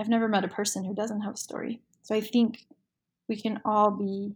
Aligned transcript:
I've 0.00 0.08
never 0.08 0.28
met 0.28 0.46
a 0.46 0.48
person 0.48 0.82
who 0.82 0.94
doesn't 0.94 1.20
have 1.20 1.34
a 1.34 1.36
story. 1.36 1.82
So 2.00 2.14
I 2.14 2.22
think 2.22 2.64
we 3.28 3.36
can 3.36 3.60
all 3.66 3.90
be 3.90 4.34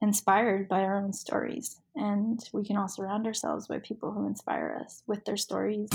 inspired 0.00 0.66
by 0.66 0.80
our 0.80 0.96
own 0.96 1.12
stories, 1.12 1.78
and 1.94 2.42
we 2.50 2.64
can 2.64 2.78
all 2.78 2.88
surround 2.88 3.26
ourselves 3.26 3.66
by 3.68 3.80
people 3.80 4.12
who 4.12 4.26
inspire 4.26 4.80
us 4.82 5.02
with 5.06 5.26
their 5.26 5.36
stories. 5.36 5.90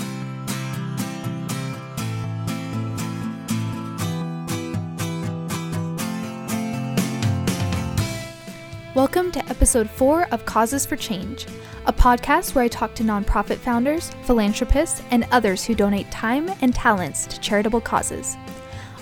Welcome 8.96 9.30
to 9.32 9.46
episode 9.50 9.90
4 9.90 10.28
of 10.32 10.46
Causes 10.46 10.86
for 10.86 10.96
Change, 10.96 11.44
a 11.84 11.92
podcast 11.92 12.54
where 12.54 12.64
I 12.64 12.68
talk 12.68 12.94
to 12.94 13.04
nonprofit 13.04 13.58
founders, 13.58 14.10
philanthropists, 14.22 15.02
and 15.10 15.28
others 15.30 15.66
who 15.66 15.74
donate 15.74 16.10
time 16.10 16.50
and 16.62 16.74
talents 16.74 17.26
to 17.26 17.38
charitable 17.38 17.82
causes. 17.82 18.38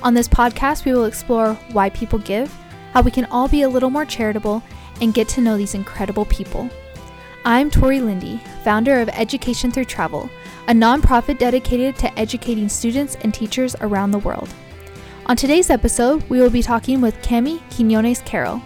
On 0.03 0.13
this 0.13 0.27
podcast, 0.27 0.85
we 0.85 0.93
will 0.93 1.05
explore 1.05 1.55
why 1.71 1.91
people 1.91 2.19
give, 2.19 2.53
how 2.93 3.03
we 3.03 3.13
can 3.13 3.27
all 3.27 3.47
be 3.47 3.63
a 3.63 3.69
little 3.69 3.89
more 3.89 4.05
charitable, 4.05 4.65
and 5.01 5.15
get 5.15 5.29
to 5.29 5.41
know 5.41 5.57
these 5.57 5.77
incredible 5.77 6.25
people. 6.25 6.69
I'm 7.45 7.71
Tori 7.71 8.01
Lindy, 8.01 8.41
founder 8.65 9.01
of 9.01 9.09
Education 9.11 9.71
Through 9.71 9.85
Travel, 9.85 10.29
a 10.67 10.73
nonprofit 10.73 11.39
dedicated 11.39 11.95
to 11.99 12.19
educating 12.19 12.69
students 12.69 13.15
and 13.21 13.33
teachers 13.33 13.77
around 13.81 14.11
the 14.11 14.19
world. 14.19 14.53
On 15.27 15.37
today's 15.37 15.71
episode, 15.71 16.29
we 16.29 16.41
will 16.41 16.51
be 16.51 16.63
talking 16.63 17.01
with 17.01 17.15
Cami 17.23 17.63
Quinones 17.73 18.23
Carroll 18.23 18.61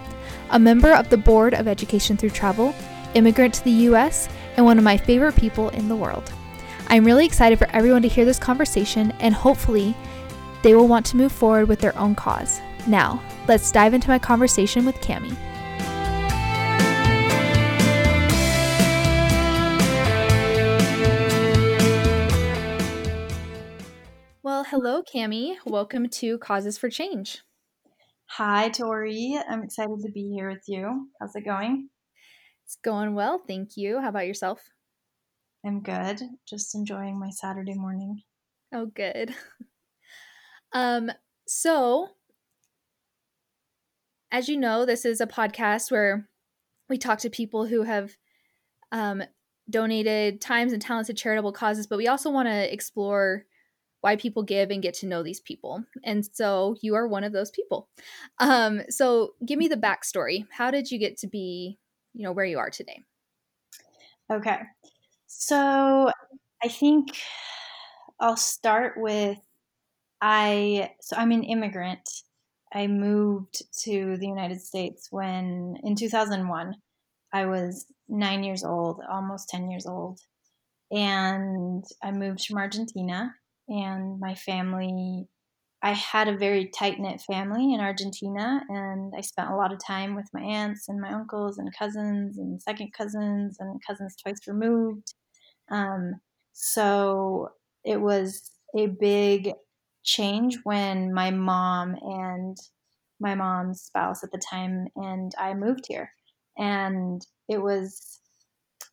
a 0.51 0.59
member 0.59 0.93
of 0.93 1.11
the 1.11 1.16
Board 1.16 1.55
of 1.55 1.69
Education 1.69 2.16
Through 2.16 2.30
Travel, 2.30 2.75
immigrant 3.15 3.55
to 3.55 3.65
the 3.65 3.70
U.S., 3.70 4.29
and 4.56 4.65
one 4.65 4.79
of 4.79 4.84
my 4.84 4.97
favorite 4.97 5.37
people 5.37 5.69
in 5.70 5.89
the 5.89 5.97
world. 5.97 6.33
I'm 6.89 7.05
really 7.05 7.27
excited 7.27 7.59
for 7.59 7.69
everyone 7.70 8.02
to 8.02 8.09
hear 8.09 8.25
this 8.25 8.39
conversation, 8.39 9.12
and 9.20 9.34
hopefully, 9.34 9.95
they 10.62 10.75
will 10.75 10.89
want 10.89 11.06
to 11.06 11.16
move 11.16 11.33
forward 11.33 11.69
with 11.69 11.80
their 11.80 11.97
own 11.98 12.15
cause. 12.15 12.61
Now, 12.87 13.23
let's 13.47 13.70
dive 13.70 13.95
into 13.95 14.09
my 14.09 14.19
conversation 14.19 14.86
with 14.86 14.97
Cami. 14.97 15.36
Well, 24.42 24.64
hello, 24.64 25.03
Cami. 25.03 25.56
Welcome 25.67 26.08
to 26.08 26.39
Causes 26.39 26.78
for 26.78 26.89
Change. 26.89 27.42
Hi, 28.39 28.69
Tori. 28.69 29.36
I'm 29.50 29.64
excited 29.64 29.98
to 30.00 30.12
be 30.12 30.31
here 30.31 30.48
with 30.48 30.62
you. 30.69 31.08
How's 31.20 31.34
it 31.34 31.44
going? 31.44 31.89
It's 32.64 32.78
going 32.84 33.17
well, 33.17 33.42
thank 33.45 33.77
you. 33.77 34.00
How 34.00 34.11
about 34.11 34.28
yourself? 34.28 34.62
I'm 35.67 35.83
good. 35.83 36.20
Just 36.48 36.72
enjoying 36.77 37.19
my 37.19 37.30
Saturday 37.30 37.75
morning. 37.75 38.22
Oh, 38.72 38.86
good. 38.86 39.34
Um, 40.72 41.11
so 41.47 42.08
as 44.30 44.50
you 44.50 44.58
know, 44.58 44.84
this 44.84 45.06
is 45.06 45.23
a 45.23 45.27
podcast 45.27 45.91
where 45.91 46.28
we 46.91 46.98
talk 46.98 47.20
to 47.20 47.30
people 47.30 47.64
who 47.67 47.84
have 47.84 48.19
um, 48.92 49.23
donated 49.70 50.42
times 50.42 50.75
and 50.75 50.83
talents 50.83 51.06
to 51.06 51.14
charitable 51.14 51.52
causes, 51.52 51.86
but 51.86 51.97
we 51.97 52.06
also 52.06 52.28
want 52.28 52.48
to 52.48 52.73
explore 52.73 53.47
why 54.01 54.17
people 54.17 54.43
give 54.43 54.71
and 54.71 54.83
get 54.83 54.95
to 54.95 55.07
know 55.07 55.23
these 55.23 55.41
people. 55.41 55.85
And 56.05 56.25
so 56.33 56.77
you 56.83 56.95
are 56.95 57.09
one 57.09 57.25
of 57.25 57.33
those 57.33 57.51
people. 57.51 57.89
Um, 58.39 58.83
so 58.89 59.35
give 59.45 59.59
me 59.59 59.69
the 59.69 59.77
backstory. 59.77 60.47
How 60.51 60.71
did 60.71 60.91
you 60.91 60.99
get 60.99 61.19
to 61.19 61.27
be, 61.27 61.79
you 62.15 62.23
know, 62.23 62.33
where 62.33 62.45
you 62.45 62.59
are 62.59 62.71
today? 62.71 63.03
Okay. 64.31 64.59
So 65.27 66.11
I 66.63 66.69
think 66.69 67.19
I'll 68.21 68.37
start 68.37 68.95
with 68.97 69.39
I 70.21 70.91
so 71.01 71.17
I'm 71.17 71.31
an 71.31 71.45
immigrant. 71.45 72.09
I 72.73 72.87
moved 72.87 73.63
to 73.85 74.17
the 74.19 74.27
United 74.27 74.61
States 74.61 75.09
when 75.11 75.77
in 75.83 75.95
2001 75.97 76.75
I 77.33 77.47
was 77.47 77.87
9 78.09 78.43
years 78.45 78.64
old, 78.64 79.01
almost 79.08 79.48
10 79.48 79.70
years 79.70 79.87
old. 79.87 80.20
And 80.91 81.85
I 82.03 82.11
moved 82.11 82.45
from 82.47 82.58
Argentina 82.58 83.35
and 83.68 84.20
my 84.20 84.34
family 84.34 85.29
I 85.83 85.92
had 85.92 86.29
a 86.29 86.36
very 86.36 86.68
tight 86.68 86.98
knit 86.98 87.20
family 87.23 87.73
in 87.73 87.80
Argentina, 87.80 88.62
and 88.68 89.14
I 89.17 89.20
spent 89.20 89.51
a 89.51 89.56
lot 89.56 89.73
of 89.73 89.79
time 89.84 90.17
with 90.17 90.27
my 90.33 90.42
aunts 90.42 90.89
and 90.89 91.01
my 91.01 91.12
uncles 91.12 91.58
and 91.58 91.73
cousins 91.77 92.39
and 92.39 92.61
second 92.61 92.92
cousins 92.92 93.58
and 93.61 93.80
cousins 93.86 94.17
twice 94.17 94.40
removed. 94.48 95.14
Um, 95.70 96.20
so 96.52 97.51
it 97.84 98.01
was 98.01 98.51
a 98.77 98.89
big 98.89 99.52
change 100.05 100.58
when 100.64 101.12
my 101.14 101.30
mom 101.30 101.96
and 102.01 102.57
my 103.20 103.34
mom's 103.34 103.83
spouse 103.83 104.24
at 104.24 104.33
the 104.33 104.42
time 104.51 104.89
and 104.96 105.33
I 105.39 105.55
moved 105.55 105.86
here. 105.89 106.12
And 106.57 107.23
it 107.48 107.58
was, 107.58 108.20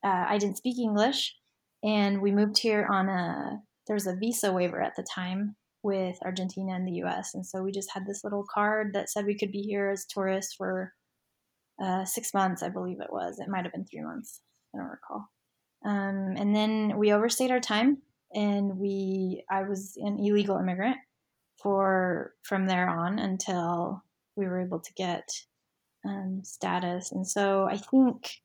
uh, 0.03 0.25
I 0.29 0.37
didn't 0.37 0.57
speak 0.57 0.79
English, 0.79 1.35
and 1.83 2.21
we 2.21 2.31
moved 2.31 2.59
here 2.59 2.87
on 2.91 3.09
a 3.09 3.61
there 3.87 3.93
was 3.93 4.07
a 4.07 4.15
visa 4.15 4.51
waiver 4.51 4.81
at 4.81 4.95
the 4.95 5.05
time 5.13 5.55
with 5.83 6.17
Argentina 6.23 6.73
and 6.73 6.87
the 6.87 7.03
US. 7.03 7.35
And 7.35 7.45
so 7.45 7.61
we 7.61 7.71
just 7.71 7.91
had 7.93 8.05
this 8.05 8.23
little 8.23 8.45
card 8.51 8.93
that 8.93 9.09
said 9.09 9.25
we 9.25 9.37
could 9.37 9.51
be 9.51 9.61
here 9.61 9.89
as 9.89 10.05
tourists 10.05 10.55
for 10.55 10.93
uh, 11.81 12.05
six 12.05 12.33
months, 12.33 12.63
I 12.63 12.69
believe 12.69 13.01
it 13.01 13.11
was. 13.11 13.39
It 13.39 13.49
might 13.49 13.63
have 13.63 13.73
been 13.73 13.85
three 13.85 14.01
months. 14.01 14.41
I 14.73 14.79
don't 14.79 14.87
recall. 14.87 15.29
Um, 15.85 16.35
and 16.37 16.55
then 16.55 16.97
we 16.97 17.13
overstayed 17.13 17.51
our 17.51 17.59
time 17.59 17.99
and 18.33 18.79
we, 18.79 19.43
I 19.49 19.63
was 19.63 19.93
an 19.97 20.17
illegal 20.19 20.57
immigrant 20.57 20.97
for 21.61 22.33
from 22.43 22.65
there 22.65 22.89
on 22.89 23.19
until 23.19 24.03
we 24.35 24.45
were 24.45 24.61
able 24.61 24.79
to 24.79 24.93
get 24.93 25.29
um, 26.05 26.41
status. 26.43 27.11
And 27.11 27.27
so 27.27 27.67
I 27.69 27.77
think 27.77 28.41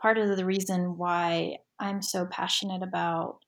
part 0.00 0.18
of 0.18 0.36
the 0.36 0.44
reason 0.44 0.96
why 0.96 1.58
I'm 1.78 2.00
so 2.02 2.26
passionate 2.30 2.82
about 2.82 3.38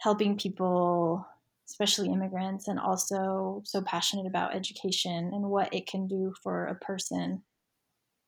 helping 0.00 0.36
people, 0.36 1.26
especially 1.68 2.10
immigrants, 2.10 2.68
and 2.68 2.78
also 2.78 3.62
so 3.64 3.82
passionate 3.82 4.26
about 4.26 4.54
education 4.54 5.30
and 5.32 5.44
what 5.44 5.72
it 5.74 5.86
can 5.86 6.06
do 6.06 6.32
for 6.42 6.66
a 6.66 6.74
person 6.84 7.42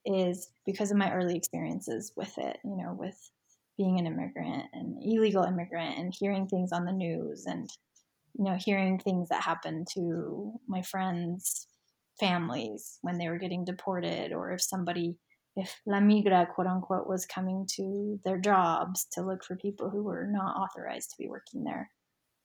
is 0.04 0.50
because 0.66 0.90
of 0.90 0.96
my 0.96 1.12
early 1.12 1.36
experiences 1.36 2.12
with 2.16 2.36
it, 2.38 2.58
you 2.64 2.76
know, 2.76 2.94
with 2.98 3.16
being 3.76 3.98
an 3.98 4.06
immigrant 4.06 4.64
and 4.72 4.96
illegal 5.02 5.44
immigrant 5.44 5.98
and 5.98 6.14
hearing 6.18 6.46
things 6.46 6.72
on 6.72 6.84
the 6.84 6.92
news 6.92 7.46
and 7.46 7.70
you 8.38 8.44
know 8.44 8.56
hearing 8.58 8.98
things 8.98 9.28
that 9.28 9.42
happened 9.42 9.86
to 9.92 10.52
my 10.68 10.82
friends 10.82 11.66
families 12.20 12.98
when 13.02 13.18
they 13.18 13.28
were 13.28 13.38
getting 13.38 13.64
deported 13.64 14.32
or 14.32 14.52
if 14.52 14.62
somebody 14.62 15.16
if 15.56 15.80
La 15.86 15.98
Migra, 15.98 16.48
quote 16.48 16.66
unquote, 16.66 17.06
was 17.06 17.26
coming 17.26 17.66
to 17.76 18.18
their 18.24 18.38
jobs 18.38 19.06
to 19.12 19.22
look 19.22 19.44
for 19.44 19.56
people 19.56 19.90
who 19.90 20.02
were 20.02 20.26
not 20.26 20.56
authorized 20.56 21.10
to 21.10 21.16
be 21.18 21.28
working 21.28 21.64
there. 21.64 21.90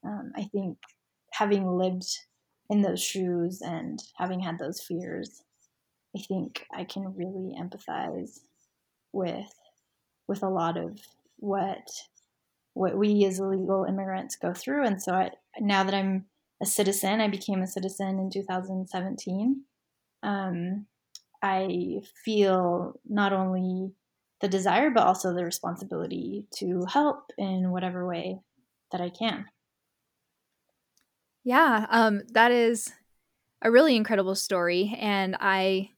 Um, 0.05 0.31
I 0.35 0.43
think 0.43 0.77
having 1.33 1.67
lived 1.67 2.07
in 2.69 2.81
those 2.81 3.01
shoes 3.01 3.61
and 3.61 3.99
having 4.17 4.39
had 4.39 4.59
those 4.59 4.81
fears, 4.81 5.41
I 6.15 6.21
think 6.27 6.65
I 6.73 6.83
can 6.83 7.15
really 7.15 7.55
empathize 7.59 8.39
with 9.13 9.53
with 10.27 10.43
a 10.43 10.49
lot 10.49 10.77
of 10.77 10.99
what 11.37 11.87
what 12.73 12.97
we 12.97 13.25
as 13.25 13.39
illegal 13.39 13.85
immigrants 13.85 14.35
go 14.35 14.53
through. 14.53 14.85
And 14.85 15.01
so 15.01 15.13
I, 15.13 15.31
now 15.59 15.83
that 15.83 15.93
I'm 15.93 16.25
a 16.61 16.65
citizen, 16.65 17.21
I 17.21 17.27
became 17.27 17.61
a 17.61 17.67
citizen 17.67 18.19
in 18.19 18.29
2017. 18.29 19.63
Um, 20.23 20.85
I 21.41 22.01
feel 22.23 22.99
not 23.07 23.33
only 23.33 23.91
the 24.41 24.47
desire, 24.47 24.89
but 24.89 25.05
also 25.05 25.33
the 25.33 25.45
responsibility 25.45 26.45
to 26.55 26.85
help 26.85 27.31
in 27.37 27.71
whatever 27.71 28.07
way 28.07 28.39
that 28.91 29.01
I 29.01 29.09
can. 29.09 29.45
Yeah, 31.43 31.85
um, 31.89 32.23
that 32.33 32.51
is 32.51 32.91
a 33.61 33.71
really 33.71 33.95
incredible 33.95 34.35
story, 34.35 34.95
and 34.99 35.35
I, 35.39 35.91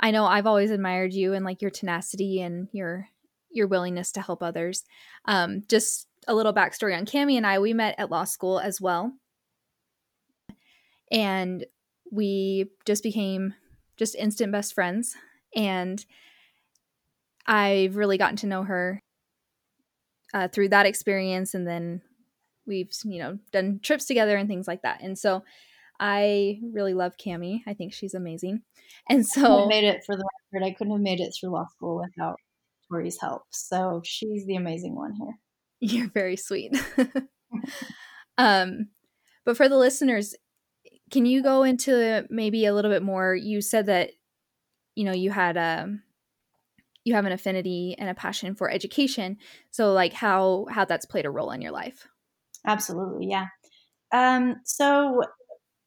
I 0.00 0.10
know 0.10 0.24
I've 0.24 0.46
always 0.46 0.70
admired 0.70 1.12
you 1.12 1.34
and 1.34 1.44
like 1.44 1.62
your 1.62 1.70
tenacity 1.70 2.40
and 2.40 2.68
your 2.72 3.08
your 3.50 3.66
willingness 3.66 4.12
to 4.12 4.20
help 4.20 4.42
others. 4.42 4.84
Um, 5.24 5.62
just 5.68 6.06
a 6.26 6.34
little 6.34 6.52
backstory 6.52 6.96
on 6.96 7.06
Cami 7.06 7.36
and 7.36 7.46
I. 7.46 7.58
We 7.58 7.72
met 7.72 7.94
at 7.98 8.10
law 8.10 8.24
school 8.24 8.58
as 8.58 8.80
well, 8.80 9.12
and 11.10 11.64
we 12.10 12.70
just 12.86 13.02
became 13.02 13.54
just 13.98 14.14
instant 14.14 14.52
best 14.52 14.74
friends. 14.74 15.16
And 15.54 16.04
I've 17.46 17.96
really 17.96 18.18
gotten 18.18 18.36
to 18.36 18.46
know 18.46 18.62
her 18.62 19.02
uh, 20.34 20.48
through 20.48 20.68
that 20.70 20.86
experience. 20.86 21.54
And 21.54 21.66
then 21.66 22.02
we've, 22.66 22.90
you 23.04 23.18
know, 23.18 23.38
done 23.52 23.80
trips 23.82 24.04
together 24.04 24.36
and 24.36 24.48
things 24.48 24.68
like 24.68 24.82
that. 24.82 25.02
And 25.02 25.18
so 25.18 25.42
I 25.98 26.60
really 26.72 26.94
love 26.94 27.16
Cami. 27.16 27.62
I 27.66 27.74
think 27.74 27.92
she's 27.92 28.14
amazing. 28.14 28.62
And 29.08 29.26
so 29.26 29.64
I 29.64 29.68
made 29.68 29.84
it 29.84 30.02
for 30.06 30.16
the 30.16 30.28
record. 30.52 30.66
I 30.66 30.74
couldn't 30.74 30.92
have 30.92 31.02
made 31.02 31.20
it 31.20 31.34
through 31.38 31.50
law 31.50 31.66
school 31.74 32.02
without 32.02 32.36
Tori's 32.90 33.18
help. 33.20 33.42
So 33.50 34.02
she's 34.04 34.46
the 34.46 34.56
amazing 34.56 34.94
one 34.94 35.14
here. 35.14 35.38
You're 35.80 36.10
very 36.10 36.36
sweet. 36.36 36.76
um, 38.38 38.88
but 39.44 39.56
for 39.56 39.68
the 39.68 39.76
listeners, 39.76 40.34
can 41.10 41.26
you 41.26 41.42
go 41.42 41.62
into 41.62 42.26
maybe 42.30 42.66
a 42.66 42.74
little 42.74 42.90
bit 42.90 43.02
more? 43.02 43.34
You 43.34 43.60
said 43.60 43.86
that 43.86 44.10
you 44.94 45.04
know 45.04 45.12
you 45.12 45.30
had 45.30 45.56
a 45.56 45.84
um, 45.84 46.02
you 47.04 47.14
have 47.14 47.24
an 47.24 47.32
affinity 47.32 47.94
and 47.98 48.10
a 48.10 48.14
passion 48.14 48.54
for 48.54 48.70
education. 48.70 49.38
So 49.70 49.92
like 49.92 50.12
how 50.12 50.66
how 50.70 50.84
that's 50.84 51.06
played 51.06 51.26
a 51.26 51.30
role 51.30 51.50
in 51.50 51.62
your 51.62 51.72
life. 51.72 52.06
Absolutely, 52.66 53.28
yeah. 53.28 53.46
Um, 54.12 54.56
so 54.64 55.22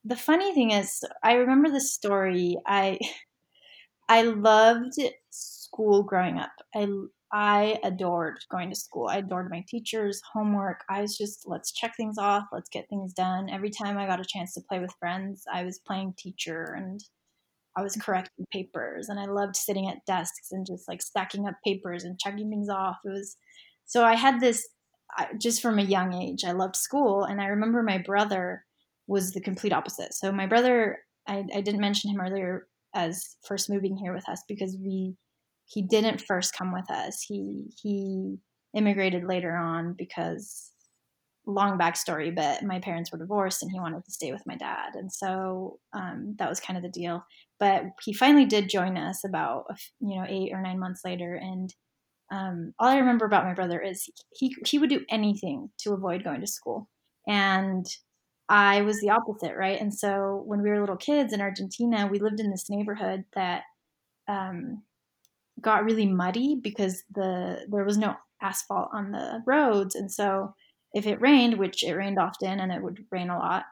the 0.04 0.16
funny 0.16 0.54
thing 0.54 0.72
is, 0.72 1.04
I 1.24 1.34
remember 1.34 1.70
the 1.70 1.82
story. 1.82 2.58
I 2.66 3.00
I 4.10 4.24
loved 4.24 4.96
school 5.30 6.04
growing 6.04 6.38
up. 6.38 6.52
I 6.76 6.88
I 7.34 7.80
adored 7.84 8.40
going 8.50 8.70
to 8.70 8.76
school. 8.76 9.08
I 9.08 9.18
adored 9.18 9.50
my 9.50 9.64
teachers, 9.68 10.22
homework. 10.34 10.84
I 10.90 11.02
was 11.02 11.18
just 11.18 11.48
let's 11.48 11.72
check 11.72 11.96
things 11.96 12.18
off, 12.18 12.46
let's 12.52 12.70
get 12.70 12.90
things 12.90 13.14
done. 13.14 13.50
Every 13.50 13.70
time 13.70 13.98
I 13.98 14.06
got 14.06 14.20
a 14.20 14.26
chance 14.26 14.54
to 14.54 14.62
play 14.68 14.80
with 14.80 14.94
friends, 15.00 15.44
I 15.52 15.64
was 15.64 15.80
playing 15.80 16.16
teacher 16.18 16.76
and 16.78 17.02
I 17.78 17.84
was 17.84 17.96
correcting 17.96 18.46
papers 18.52 19.08
and 19.08 19.20
I 19.20 19.26
loved 19.26 19.56
sitting 19.56 19.88
at 19.88 20.06
desks 20.06 20.52
and 20.52 20.66
just 20.66 20.90
like 20.90 21.02
stacking 21.02 21.48
up 21.48 21.56
papers 21.66 22.04
and 22.04 22.20
checking 22.20 22.50
things 22.50 22.68
off. 22.68 22.98
It 23.06 23.10
was 23.10 23.38
so 23.86 24.04
I 24.04 24.16
had 24.16 24.42
this 24.42 24.68
just 25.40 25.62
from 25.62 25.80
a 25.80 25.84
young 25.84 26.14
age. 26.14 26.44
I 26.44 26.52
loved 26.52 26.76
school 26.76 27.24
and 27.24 27.42
I 27.42 27.46
remember 27.46 27.82
my 27.82 27.98
brother 27.98 28.66
was 29.08 29.32
the 29.32 29.42
complete 29.42 29.74
opposite. 29.74 30.14
So 30.14 30.32
my 30.32 30.48
brother, 30.48 31.00
I, 31.28 31.44
I 31.54 31.62
didn't 31.62 31.82
mention 31.82 32.12
him 32.12 32.22
earlier 32.22 32.68
as 32.94 33.36
first 33.46 33.70
moving 33.70 33.96
here 33.98 34.14
with 34.14 34.28
us 34.28 34.44
because 34.48 34.78
we 34.78 35.16
he 35.72 35.82
didn't 35.82 36.22
first 36.22 36.56
come 36.58 36.74
with 36.74 36.90
us. 36.92 37.24
He 37.28 37.66
he 37.82 38.38
immigrated 38.76 39.24
later 39.24 39.56
on 39.56 39.96
because 39.98 40.72
long 41.46 41.78
backstory, 41.78 42.34
but 42.34 42.64
my 42.64 42.80
parents 42.80 43.12
were 43.12 43.18
divorced 43.18 43.64
and 43.64 43.72
he 43.72 43.80
wanted 43.80 44.06
to 44.06 44.12
stay 44.12 44.32
with 44.32 44.44
my 44.46 44.56
dad. 44.56 44.92
And 44.94 45.12
so 45.12 45.80
um, 45.94 46.36
that 46.38 46.50
was 46.50 46.60
kind 46.60 46.78
of 46.78 46.84
the 46.84 46.90
deal. 46.90 47.26
But 47.60 47.84
he 48.04 48.14
finally 48.14 48.46
did 48.46 48.70
join 48.70 48.98
us 48.98 49.24
about, 49.26 49.66
you 50.00 50.20
know, 50.20 50.26
eight 50.28 50.52
or 50.54 50.62
nine 50.62 50.80
months 50.80 51.02
later. 51.04 51.34
And 51.34 51.74
um, 52.32 52.74
all 52.80 52.90
I 52.90 52.98
remember 52.98 53.26
about 53.26 53.46
my 53.46 53.54
brother 53.54 53.82
is 53.82 54.08
he, 54.34 54.56
he 54.66 54.78
would 54.78 54.90
do 54.90 55.06
anything 55.10 55.70
to 55.80 55.94
avoid 55.94 56.24
going 56.24 56.42
to 56.42 56.48
school. 56.48 56.90
And 57.28 57.86
I 58.48 58.82
was 58.84 59.00
the 59.02 59.10
opposite, 59.10 59.56
right? 59.58 59.80
And 59.80 59.94
so 59.94 60.44
when 60.46 60.62
we 60.62 60.70
were 60.70 60.80
little 60.80 60.96
kids 60.96 61.34
in 61.34 61.42
Argentina, 61.42 62.08
we 62.08 62.20
lived 62.20 62.40
in 62.40 62.52
this 62.52 62.70
neighborhood 62.70 63.24
that 63.34 63.64
um, 64.28 64.84
got 65.60 65.84
really 65.84 66.06
muddy 66.06 66.56
because 66.56 67.04
the 67.14 67.66
there 67.70 67.86
was 67.86 67.98
no 67.98 68.16
asphalt 68.42 68.90
on 68.94 69.12
the 69.12 69.44
roads, 69.46 69.96
and 69.96 70.12
so 70.12 70.54
if 70.94 71.06
it 71.08 71.22
rained, 71.22 71.58
which 71.58 71.84
it 71.84 71.94
rained 71.94 72.20
often 72.20 72.60
and 72.60 72.72
it 72.72 72.84
would 72.84 73.06
rain 73.12 73.30
a 73.30 73.38
lot, 73.38 73.66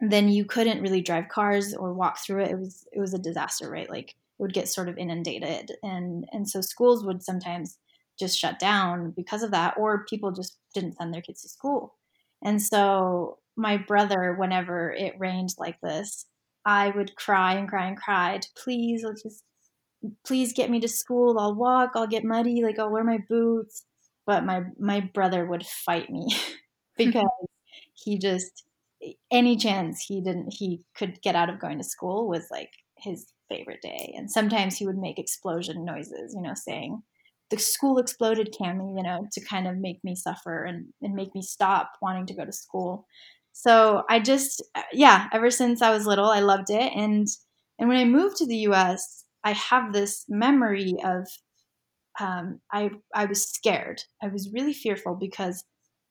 then 0.00 0.28
you 0.28 0.44
couldn't 0.44 0.82
really 0.82 1.00
drive 1.00 1.28
cars 1.28 1.74
or 1.74 1.92
walk 1.92 2.18
through 2.18 2.42
it. 2.42 2.50
It 2.50 2.58
was 2.58 2.86
it 2.92 3.00
was 3.00 3.14
a 3.14 3.18
disaster, 3.18 3.70
right? 3.70 3.88
Like 3.88 4.10
it 4.10 4.42
would 4.42 4.52
get 4.52 4.68
sort 4.68 4.88
of 4.88 4.98
inundated 4.98 5.72
and 5.82 6.26
and 6.32 6.48
so 6.48 6.60
schools 6.60 7.04
would 7.04 7.22
sometimes 7.22 7.78
just 8.18 8.38
shut 8.38 8.58
down 8.58 9.10
because 9.12 9.42
of 9.42 9.50
that 9.50 9.74
or 9.78 10.04
people 10.06 10.32
just 10.32 10.58
didn't 10.74 10.96
send 10.96 11.12
their 11.14 11.22
kids 11.22 11.42
to 11.42 11.48
school. 11.48 11.94
And 12.44 12.62
so 12.62 13.38
my 13.56 13.76
brother 13.78 14.34
whenever 14.38 14.92
it 14.92 15.14
rained 15.18 15.54
like 15.58 15.80
this, 15.82 16.26
I 16.66 16.90
would 16.90 17.16
cry 17.16 17.54
and 17.54 17.68
cry 17.68 17.86
and 17.86 17.96
cry 17.96 18.38
to 18.38 18.48
please 18.62 19.02
let's 19.04 19.22
just 19.22 19.44
please 20.24 20.52
get 20.52 20.70
me 20.70 20.80
to 20.80 20.88
school. 20.88 21.38
I'll 21.38 21.54
walk, 21.54 21.92
I'll 21.94 22.06
get 22.06 22.24
muddy, 22.24 22.62
like 22.62 22.78
I'll 22.78 22.90
wear 22.90 23.04
my 23.04 23.18
boots 23.28 23.84
but 24.26 24.44
my 24.44 24.62
my 24.78 25.00
brother 25.00 25.46
would 25.46 25.64
fight 25.64 26.10
me 26.10 26.26
because 26.98 27.24
he 27.94 28.18
just 28.18 28.64
any 29.30 29.56
chance 29.56 30.04
he 30.06 30.20
didn't 30.20 30.52
he 30.52 30.84
could 30.96 31.20
get 31.22 31.36
out 31.36 31.48
of 31.48 31.60
going 31.60 31.78
to 31.78 31.84
school 31.84 32.28
was 32.28 32.48
like 32.50 32.70
his 32.98 33.26
favorite 33.48 33.80
day 33.80 34.12
and 34.16 34.30
sometimes 34.30 34.76
he 34.76 34.86
would 34.86 34.98
make 34.98 35.18
explosion 35.18 35.84
noises 35.84 36.34
you 36.34 36.42
know 36.42 36.54
saying 36.54 37.00
the 37.48 37.58
school 37.58 37.98
exploded 37.98 38.52
Cami, 38.60 38.96
you 38.96 39.04
know, 39.04 39.28
to 39.30 39.44
kind 39.44 39.68
of 39.68 39.76
make 39.76 40.02
me 40.02 40.16
suffer 40.16 40.64
and, 40.64 40.86
and 41.00 41.14
make 41.14 41.32
me 41.32 41.42
stop 41.42 41.92
wanting 42.02 42.26
to 42.26 42.34
go 42.34 42.44
to 42.44 42.50
school. 42.50 43.06
So 43.52 44.02
I 44.10 44.18
just, 44.18 44.64
yeah, 44.92 45.28
ever 45.32 45.52
since 45.52 45.80
I 45.80 45.92
was 45.92 46.08
little, 46.08 46.24
I 46.24 46.40
loved 46.40 46.70
it. 46.70 46.92
And, 46.92 47.28
and 47.78 47.88
when 47.88 47.98
I 47.98 48.04
moved 48.04 48.38
to 48.38 48.48
the 48.48 48.66
US, 48.70 49.25
I 49.46 49.52
have 49.52 49.92
this 49.92 50.24
memory 50.28 50.96
of 51.04 51.28
um, 52.18 52.60
I 52.72 52.90
I 53.14 53.26
was 53.26 53.48
scared. 53.48 54.02
I 54.22 54.28
was 54.28 54.52
really 54.52 54.72
fearful 54.72 55.14
because 55.14 55.64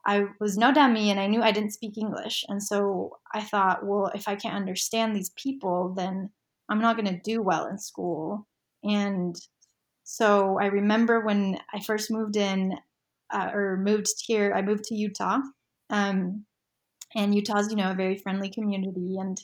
I 0.07 0.25
was 0.39 0.57
no 0.57 0.73
dummy 0.73 1.09
and 1.11 1.19
I 1.19 1.27
knew 1.27 1.41
I 1.41 1.51
didn't 1.51 1.73
speak 1.73 1.97
English, 1.97 2.45
and 2.47 2.61
so 2.63 3.17
I 3.33 3.41
thought, 3.41 3.85
well, 3.85 4.11
if 4.15 4.27
I 4.27 4.35
can't 4.35 4.55
understand 4.55 5.15
these 5.15 5.31
people, 5.31 5.93
then 5.97 6.29
I'm 6.69 6.81
not 6.81 6.95
going 6.97 7.13
to 7.13 7.31
do 7.31 7.41
well 7.41 7.65
in 7.67 7.77
school. 7.77 8.47
And 8.83 9.35
so 10.03 10.57
I 10.61 10.67
remember 10.67 11.19
when 11.19 11.59
I 11.73 11.81
first 11.81 12.11
moved 12.11 12.37
in 12.37 12.77
uh, 13.33 13.49
or 13.53 13.77
moved 13.77 14.13
here, 14.25 14.53
I 14.55 14.61
moved 14.61 14.85
to 14.85 14.95
Utah. 14.95 15.39
Um, 15.89 16.45
and 17.15 17.35
Utah's, 17.35 17.69
you 17.69 17.75
know, 17.75 17.91
a 17.91 17.95
very 17.95 18.17
friendly 18.17 18.49
community. 18.49 19.17
And 19.19 19.37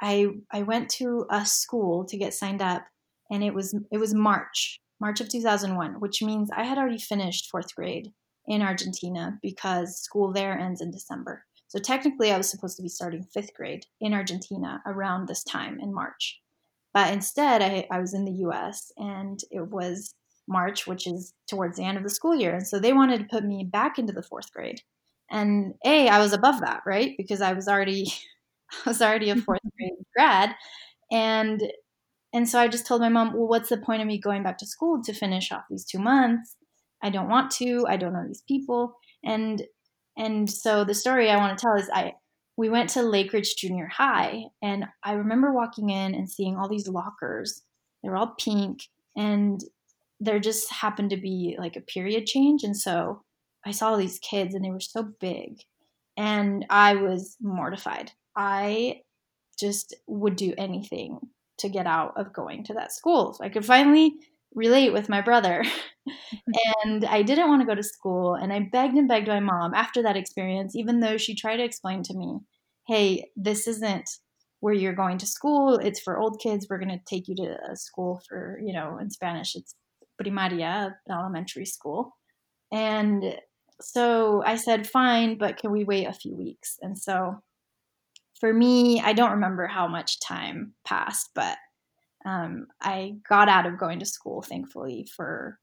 I 0.00 0.26
I 0.52 0.62
went 0.62 0.88
to 1.00 1.26
a 1.30 1.46
school 1.46 2.04
to 2.06 2.18
get 2.18 2.34
signed 2.34 2.62
up, 2.62 2.84
and 3.30 3.42
it 3.44 3.54
was 3.54 3.74
it 3.90 3.98
was 3.98 4.14
March, 4.14 4.80
March 5.00 5.20
of 5.20 5.28
2001, 5.28 6.00
which 6.00 6.22
means 6.22 6.50
I 6.56 6.64
had 6.64 6.78
already 6.78 6.98
finished 6.98 7.50
fourth 7.50 7.74
grade 7.74 8.12
in 8.46 8.62
Argentina 8.62 9.38
because 9.42 10.00
school 10.00 10.32
there 10.32 10.58
ends 10.58 10.80
in 10.80 10.90
December. 10.90 11.44
So 11.68 11.78
technically, 11.78 12.30
I 12.30 12.36
was 12.36 12.48
supposed 12.48 12.76
to 12.76 12.82
be 12.82 12.88
starting 12.88 13.24
fifth 13.24 13.54
grade 13.54 13.84
in 14.00 14.12
Argentina 14.14 14.82
around 14.86 15.26
this 15.26 15.42
time 15.42 15.78
in 15.80 15.92
March. 15.92 16.40
But 16.92 17.12
instead, 17.12 17.62
I, 17.62 17.86
I 17.90 17.98
was 17.98 18.14
in 18.14 18.24
the 18.24 18.46
US 18.48 18.92
and 18.96 19.40
it 19.50 19.68
was 19.68 20.14
March, 20.46 20.86
which 20.86 21.06
is 21.06 21.32
towards 21.48 21.76
the 21.76 21.84
end 21.84 21.96
of 21.96 22.04
the 22.04 22.10
school 22.10 22.34
year. 22.36 22.54
And 22.54 22.66
so 22.66 22.78
they 22.78 22.92
wanted 22.92 23.18
to 23.18 23.24
put 23.24 23.44
me 23.44 23.64
back 23.64 23.98
into 23.98 24.12
the 24.12 24.22
fourth 24.22 24.52
grade. 24.52 24.80
And 25.30 25.74
A, 25.84 26.08
I 26.08 26.20
was 26.20 26.32
above 26.32 26.60
that, 26.60 26.82
right? 26.86 27.14
Because 27.16 27.40
I 27.40 27.52
was 27.54 27.66
already 27.66 28.12
I 28.86 28.90
was 28.90 29.02
already 29.02 29.30
a 29.30 29.36
fourth 29.36 29.60
grade 29.76 29.92
grad. 30.16 30.54
And 31.10 31.62
and 32.34 32.48
so 32.48 32.58
I 32.58 32.66
just 32.66 32.84
told 32.84 33.00
my 33.00 33.08
mom, 33.08 33.32
well, 33.32 33.46
what's 33.46 33.68
the 33.68 33.76
point 33.76 34.02
of 34.02 34.08
me 34.08 34.18
going 34.18 34.42
back 34.42 34.58
to 34.58 34.66
school 34.66 35.00
to 35.04 35.14
finish 35.14 35.52
off 35.52 35.62
these 35.70 35.84
two 35.84 36.00
months? 36.00 36.56
I 37.00 37.10
don't 37.10 37.28
want 37.28 37.52
to. 37.52 37.86
I 37.88 37.96
don't 37.96 38.12
know 38.12 38.26
these 38.26 38.42
people. 38.48 38.96
And 39.24 39.62
and 40.16 40.50
so 40.50 40.84
the 40.84 40.94
story 40.94 41.30
I 41.30 41.36
want 41.36 41.56
to 41.56 41.62
tell 41.62 41.76
is 41.76 41.88
I 41.94 42.14
we 42.56 42.68
went 42.68 42.90
to 42.90 43.00
Lakeridge 43.00 43.56
Junior 43.56 43.86
High 43.86 44.44
and 44.60 44.84
I 45.04 45.12
remember 45.12 45.52
walking 45.52 45.90
in 45.90 46.14
and 46.14 46.28
seeing 46.28 46.56
all 46.56 46.68
these 46.68 46.88
lockers. 46.88 47.62
They're 48.02 48.16
all 48.16 48.34
pink 48.38 48.80
and 49.16 49.60
there 50.18 50.40
just 50.40 50.72
happened 50.72 51.10
to 51.10 51.16
be 51.16 51.56
like 51.58 51.76
a 51.76 51.80
period 51.80 52.26
change 52.26 52.64
and 52.64 52.76
so 52.76 53.22
I 53.64 53.70
saw 53.70 53.96
these 53.96 54.18
kids 54.18 54.54
and 54.54 54.64
they 54.64 54.70
were 54.70 54.80
so 54.80 55.08
big 55.20 55.58
and 56.16 56.66
I 56.68 56.96
was 56.96 57.36
mortified. 57.40 58.10
I 58.36 59.02
just 59.58 59.94
would 60.08 60.34
do 60.34 60.52
anything 60.58 61.20
to 61.58 61.68
get 61.68 61.86
out 61.86 62.14
of 62.16 62.32
going 62.32 62.64
to 62.64 62.74
that 62.74 62.92
school. 62.92 63.34
So 63.34 63.44
I 63.44 63.48
could 63.48 63.64
finally 63.64 64.14
relate 64.54 64.92
with 64.92 65.08
my 65.08 65.20
brother. 65.20 65.64
and 66.84 67.04
I 67.04 67.22
didn't 67.22 67.48
want 67.48 67.62
to 67.62 67.66
go 67.66 67.74
to 67.74 67.82
school. 67.82 68.34
And 68.34 68.52
I 68.52 68.68
begged 68.70 68.94
and 68.94 69.08
begged 69.08 69.28
my 69.28 69.40
mom 69.40 69.74
after 69.74 70.02
that 70.02 70.16
experience, 70.16 70.76
even 70.76 71.00
though 71.00 71.16
she 71.16 71.34
tried 71.34 71.56
to 71.56 71.64
explain 71.64 72.02
to 72.04 72.14
me, 72.14 72.38
hey, 72.86 73.30
this 73.36 73.66
isn't 73.66 74.08
where 74.60 74.74
you're 74.74 74.94
going 74.94 75.18
to 75.18 75.26
school. 75.26 75.76
It's 75.76 76.00
for 76.00 76.18
old 76.18 76.40
kids. 76.40 76.66
We're 76.68 76.78
going 76.78 76.88
to 76.88 77.04
take 77.06 77.28
you 77.28 77.36
to 77.36 77.58
a 77.70 77.76
school 77.76 78.22
for, 78.28 78.58
you 78.64 78.72
know, 78.72 78.98
in 78.98 79.10
Spanish, 79.10 79.54
it's 79.54 79.74
primaria, 80.20 80.94
elementary 81.10 81.66
school. 81.66 82.16
And 82.72 83.36
so 83.80 84.42
I 84.44 84.56
said, 84.56 84.86
fine, 84.86 85.36
but 85.38 85.56
can 85.58 85.70
we 85.70 85.84
wait 85.84 86.06
a 86.06 86.12
few 86.12 86.36
weeks? 86.36 86.76
And 86.80 86.98
so 86.98 87.42
for 88.44 88.52
me, 88.52 89.00
I 89.00 89.14
don't 89.14 89.30
remember 89.30 89.66
how 89.66 89.88
much 89.88 90.20
time 90.20 90.74
passed, 90.84 91.30
but 91.34 91.56
um, 92.26 92.66
I 92.78 93.14
got 93.26 93.48
out 93.48 93.64
of 93.64 93.78
going 93.78 94.00
to 94.00 94.04
school, 94.04 94.42
thankfully, 94.42 95.08
for 95.16 95.58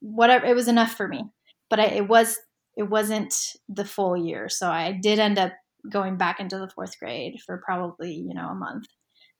whatever 0.00 0.44
it 0.44 0.56
was 0.56 0.66
enough 0.66 0.96
for 0.96 1.06
me. 1.06 1.22
But 1.70 1.78
I, 1.78 1.84
it 1.84 2.08
was 2.08 2.36
it 2.76 2.90
wasn't 2.90 3.32
the 3.68 3.84
full 3.84 4.16
year, 4.16 4.48
so 4.48 4.68
I 4.68 4.98
did 5.00 5.20
end 5.20 5.38
up 5.38 5.52
going 5.88 6.16
back 6.16 6.40
into 6.40 6.58
the 6.58 6.68
fourth 6.74 6.98
grade 6.98 7.36
for 7.46 7.62
probably 7.64 8.12
you 8.12 8.34
know 8.34 8.48
a 8.48 8.54
month. 8.56 8.86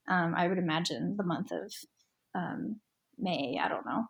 Um, 0.08 0.32
I 0.36 0.46
would 0.46 0.58
imagine 0.58 1.16
the 1.16 1.24
month 1.24 1.50
of 1.50 1.72
um, 2.36 2.76
May. 3.18 3.58
I 3.60 3.66
don't 3.66 3.86
know. 3.86 4.04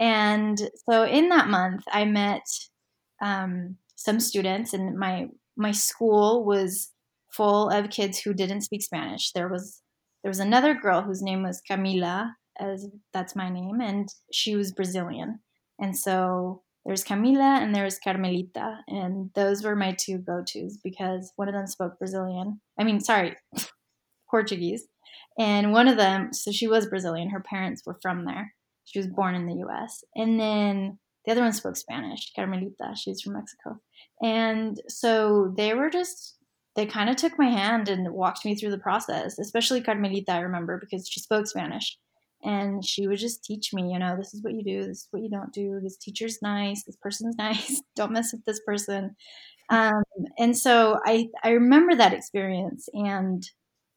And 0.00 0.58
so 0.90 1.04
in 1.04 1.28
that 1.28 1.46
month, 1.46 1.84
I 1.92 2.04
met 2.04 2.42
um, 3.22 3.76
some 3.94 4.18
students, 4.18 4.72
and 4.72 4.98
my 4.98 5.28
my 5.56 5.70
school 5.70 6.44
was 6.44 6.90
full 7.36 7.70
of 7.70 7.90
kids 7.90 8.18
who 8.18 8.34
didn't 8.34 8.62
speak 8.62 8.82
Spanish. 8.82 9.32
There 9.32 9.48
was 9.48 9.82
there 10.22 10.30
was 10.30 10.40
another 10.40 10.74
girl 10.74 11.02
whose 11.02 11.22
name 11.22 11.42
was 11.42 11.60
Camila, 11.70 12.30
as 12.58 12.88
that's 13.12 13.36
my 13.36 13.50
name, 13.50 13.80
and 13.80 14.08
she 14.32 14.56
was 14.56 14.72
Brazilian. 14.72 15.40
And 15.78 15.96
so 15.96 16.62
there's 16.86 17.04
Camila 17.04 17.62
and 17.62 17.74
there's 17.74 17.98
Carmelita, 17.98 18.78
and 18.88 19.30
those 19.34 19.62
were 19.62 19.76
my 19.76 19.94
two 19.98 20.18
go-tos 20.18 20.78
because 20.82 21.32
one 21.36 21.48
of 21.48 21.54
them 21.54 21.66
spoke 21.66 21.98
Brazilian. 21.98 22.60
I 22.78 22.84
mean, 22.84 23.00
sorry, 23.00 23.36
Portuguese. 24.30 24.86
And 25.38 25.72
one 25.72 25.88
of 25.88 25.96
them, 25.96 26.32
so 26.32 26.52
she 26.52 26.68
was 26.68 26.86
Brazilian. 26.86 27.30
Her 27.30 27.40
parents 27.40 27.82
were 27.84 27.98
from 28.00 28.24
there. 28.24 28.54
She 28.84 28.98
was 28.98 29.08
born 29.08 29.34
in 29.34 29.46
the 29.46 29.56
U.S. 29.56 30.04
And 30.14 30.38
then 30.38 30.98
the 31.24 31.32
other 31.32 31.40
one 31.40 31.52
spoke 31.52 31.76
Spanish, 31.76 32.32
Carmelita. 32.36 32.94
She's 32.96 33.20
from 33.20 33.32
Mexico. 33.32 33.80
And 34.22 34.80
so 34.88 35.52
they 35.56 35.74
were 35.74 35.90
just, 35.90 36.36
they 36.76 36.86
kind 36.86 37.08
of 37.08 37.16
took 37.16 37.38
my 37.38 37.48
hand 37.48 37.88
and 37.88 38.12
walked 38.12 38.44
me 38.44 38.54
through 38.54 38.70
the 38.70 38.78
process, 38.78 39.38
especially 39.38 39.80
Carmelita, 39.80 40.32
I 40.32 40.40
remember, 40.40 40.78
because 40.78 41.08
she 41.08 41.20
spoke 41.20 41.46
Spanish. 41.46 41.96
And 42.42 42.84
she 42.84 43.06
would 43.06 43.18
just 43.18 43.42
teach 43.42 43.72
me, 43.72 43.92
you 43.92 43.98
know, 43.98 44.16
this 44.18 44.34
is 44.34 44.42
what 44.42 44.52
you 44.52 44.62
do, 44.62 44.86
this 44.86 44.98
is 44.98 45.08
what 45.10 45.22
you 45.22 45.30
don't 45.30 45.52
do. 45.52 45.80
This 45.82 45.96
teacher's 45.96 46.42
nice, 46.42 46.82
this 46.84 46.96
person's 46.96 47.36
nice, 47.38 47.80
don't 47.96 48.12
mess 48.12 48.32
with 48.32 48.44
this 48.44 48.60
person. 48.66 49.16
Um, 49.70 50.02
and 50.38 50.56
so 50.56 51.00
I, 51.06 51.28
I 51.42 51.50
remember 51.50 51.94
that 51.94 52.12
experience 52.12 52.88
and 52.92 53.48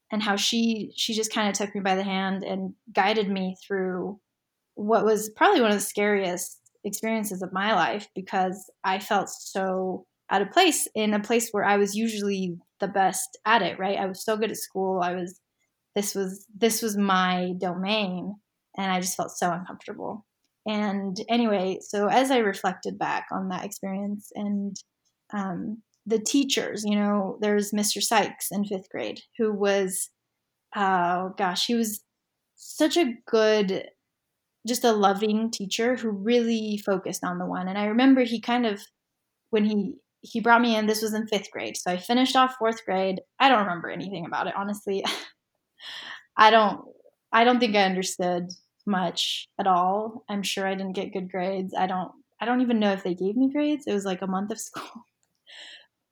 and 0.10 0.24
how 0.24 0.38
she 0.38 0.94
she 0.96 1.14
just 1.14 1.34
kind 1.34 1.50
of 1.50 1.56
took 1.56 1.76
me 1.76 1.82
by 1.82 1.96
the 1.96 2.04
hand 2.04 2.44
and 2.44 2.74
guided 2.94 3.30
me 3.30 3.58
through 3.66 4.18
what 4.76 5.04
was 5.04 5.30
probably 5.36 5.60
one 5.60 5.72
of 5.72 5.76
the 5.76 5.82
scariest 5.82 6.60
experiences 6.84 7.42
of 7.42 7.52
my 7.52 7.74
life 7.74 8.08
because 8.16 8.72
I 8.84 9.00
felt 9.00 9.30
so 9.30 10.06
out 10.30 10.42
of 10.42 10.52
place 10.52 10.88
in 10.96 11.14
a 11.14 11.20
place 11.20 11.50
where 11.52 11.64
I 11.64 11.78
was 11.78 11.96
usually 11.96 12.58
the 12.80 12.88
best 12.88 13.38
at 13.46 13.62
it, 13.62 13.80
right? 13.80 13.98
I 13.98 14.06
was 14.06 14.24
so 14.24 14.38
good 14.38 14.52
at 14.52 14.58
school. 14.58 15.02
I 15.02 15.14
was 15.14 15.40
this 15.96 16.14
was 16.14 16.46
this 16.56 16.82
was 16.82 16.98
my 16.98 17.54
domain 17.60 18.36
and 18.78 18.92
I 18.92 19.00
just 19.00 19.18
felt 19.18 19.32
so 19.32 19.52
uncomfortable. 19.52 20.26
And 20.68 21.18
anyway, 21.30 21.80
so 21.82 22.08
as 22.08 22.30
I 22.30 22.38
reflected 22.38 23.00
back 23.00 23.28
on 23.32 23.50
that 23.50 23.66
experience 23.66 24.32
and 24.36 24.76
um, 25.34 25.82
the 26.06 26.20
teachers, 26.20 26.84
you 26.86 26.96
know, 26.96 27.38
there's 27.42 27.72
Mr. 27.72 28.02
Sykes 28.02 28.50
in 28.52 28.66
fifth 28.66 28.90
grade 28.90 29.22
who 29.38 29.54
was, 29.54 30.10
oh 30.76 31.34
gosh, 31.38 31.66
he 31.66 31.76
was 31.76 32.02
such 32.56 32.98
a 32.98 33.14
good 33.26 33.86
just 34.68 34.84
a 34.84 34.92
loving 34.92 35.50
teacher 35.50 35.96
who 35.96 36.10
really 36.10 36.82
focused 36.86 37.24
on 37.24 37.40
the 37.40 37.46
one. 37.46 37.70
And 37.70 37.78
I 37.78 37.86
remember 37.86 38.24
he 38.24 38.42
kind 38.42 38.66
of 38.66 38.82
when 39.50 39.64
he 39.64 39.96
he 40.28 40.40
brought 40.40 40.62
me 40.62 40.76
in, 40.76 40.86
this 40.86 41.02
was 41.02 41.14
in 41.14 41.28
fifth 41.28 41.52
grade. 41.52 41.78
So 41.78 41.92
I 41.92 41.98
finished 41.98 42.36
off 42.36 42.56
fourth 42.58 42.84
grade. 42.86 43.22
I 43.40 43.50
don't 43.50 43.64
remember 43.64 43.90
anything 43.90 44.26
about 44.26 44.48
it, 44.48 44.56
honestly. 44.56 45.04
I 46.38 46.52
don't 46.52 46.82
I 47.32 47.44
don't 47.44 47.60
think 47.60 47.76
I 47.76 47.84
understood 47.84 48.50
much 48.86 49.48
at 49.60 49.68
all. 49.68 50.24
I'm 50.30 50.44
sure 50.44 50.66
I 50.66 50.76
didn't 50.76 50.96
get 50.96 51.14
good 51.14 51.30
grades. 51.32 51.74
I 51.78 51.88
don't 51.88 52.12
I 52.40 52.46
don't 52.46 52.62
even 52.62 52.80
know 52.80 52.92
if 52.92 53.04
they 53.04 53.16
gave 53.16 53.36
me 53.36 53.52
grades. 53.52 53.88
It 53.88 53.94
was 53.94 54.06
like 54.06 54.22
a 54.22 54.28
month 54.28 54.52
of 54.52 54.60
school. 54.68 55.06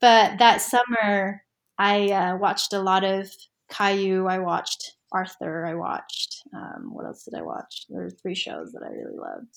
But 0.01 0.39
that 0.39 0.62
summer 0.62 1.41
I 1.77 2.07
uh, 2.12 2.38
watched 2.38 2.74
a 2.74 2.81
lot 2.81 3.03
of 3.03 3.29
Caillou. 3.69 4.27
I 4.27 4.39
watched 4.39 4.95
Arthur. 5.12 5.65
I 5.65 5.75
watched. 5.75 6.43
Um, 6.53 6.89
what 6.91 7.05
else 7.05 7.24
did 7.24 7.38
I 7.38 7.41
watch? 7.41 7.86
There 7.89 8.03
were 8.03 8.10
three 8.10 8.36
shows 8.36 8.72
that 8.72 8.84
I 8.84 8.89
really 8.89 9.17
loved. 9.17 9.55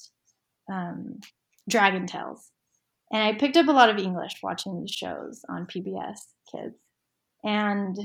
Um, 0.70 1.20
Dragon 1.68 2.06
Tales, 2.06 2.50
and 3.12 3.22
I 3.22 3.32
picked 3.34 3.56
up 3.56 3.68
a 3.68 3.72
lot 3.72 3.90
of 3.90 3.98
English 3.98 4.36
watching 4.42 4.80
these 4.80 4.92
shows 4.92 5.44
on 5.48 5.66
PBS 5.66 6.18
Kids. 6.52 6.76
And 7.44 7.96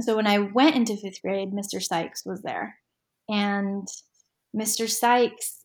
so 0.00 0.16
when 0.16 0.26
I 0.26 0.38
went 0.38 0.76
into 0.76 0.96
fifth 0.96 1.22
grade, 1.22 1.52
Mr. 1.52 1.82
Sykes 1.82 2.24
was 2.24 2.42
there, 2.42 2.76
and 3.28 3.86
Mr. 4.56 4.88
Sykes, 4.88 5.64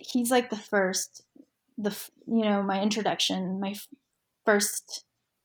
he's 0.00 0.30
like 0.30 0.50
the 0.50 0.56
first, 0.56 1.22
the 1.76 1.96
you 2.26 2.42
know 2.42 2.62
my 2.62 2.82
introduction, 2.82 3.60
my 3.60 3.74
first 4.44 5.04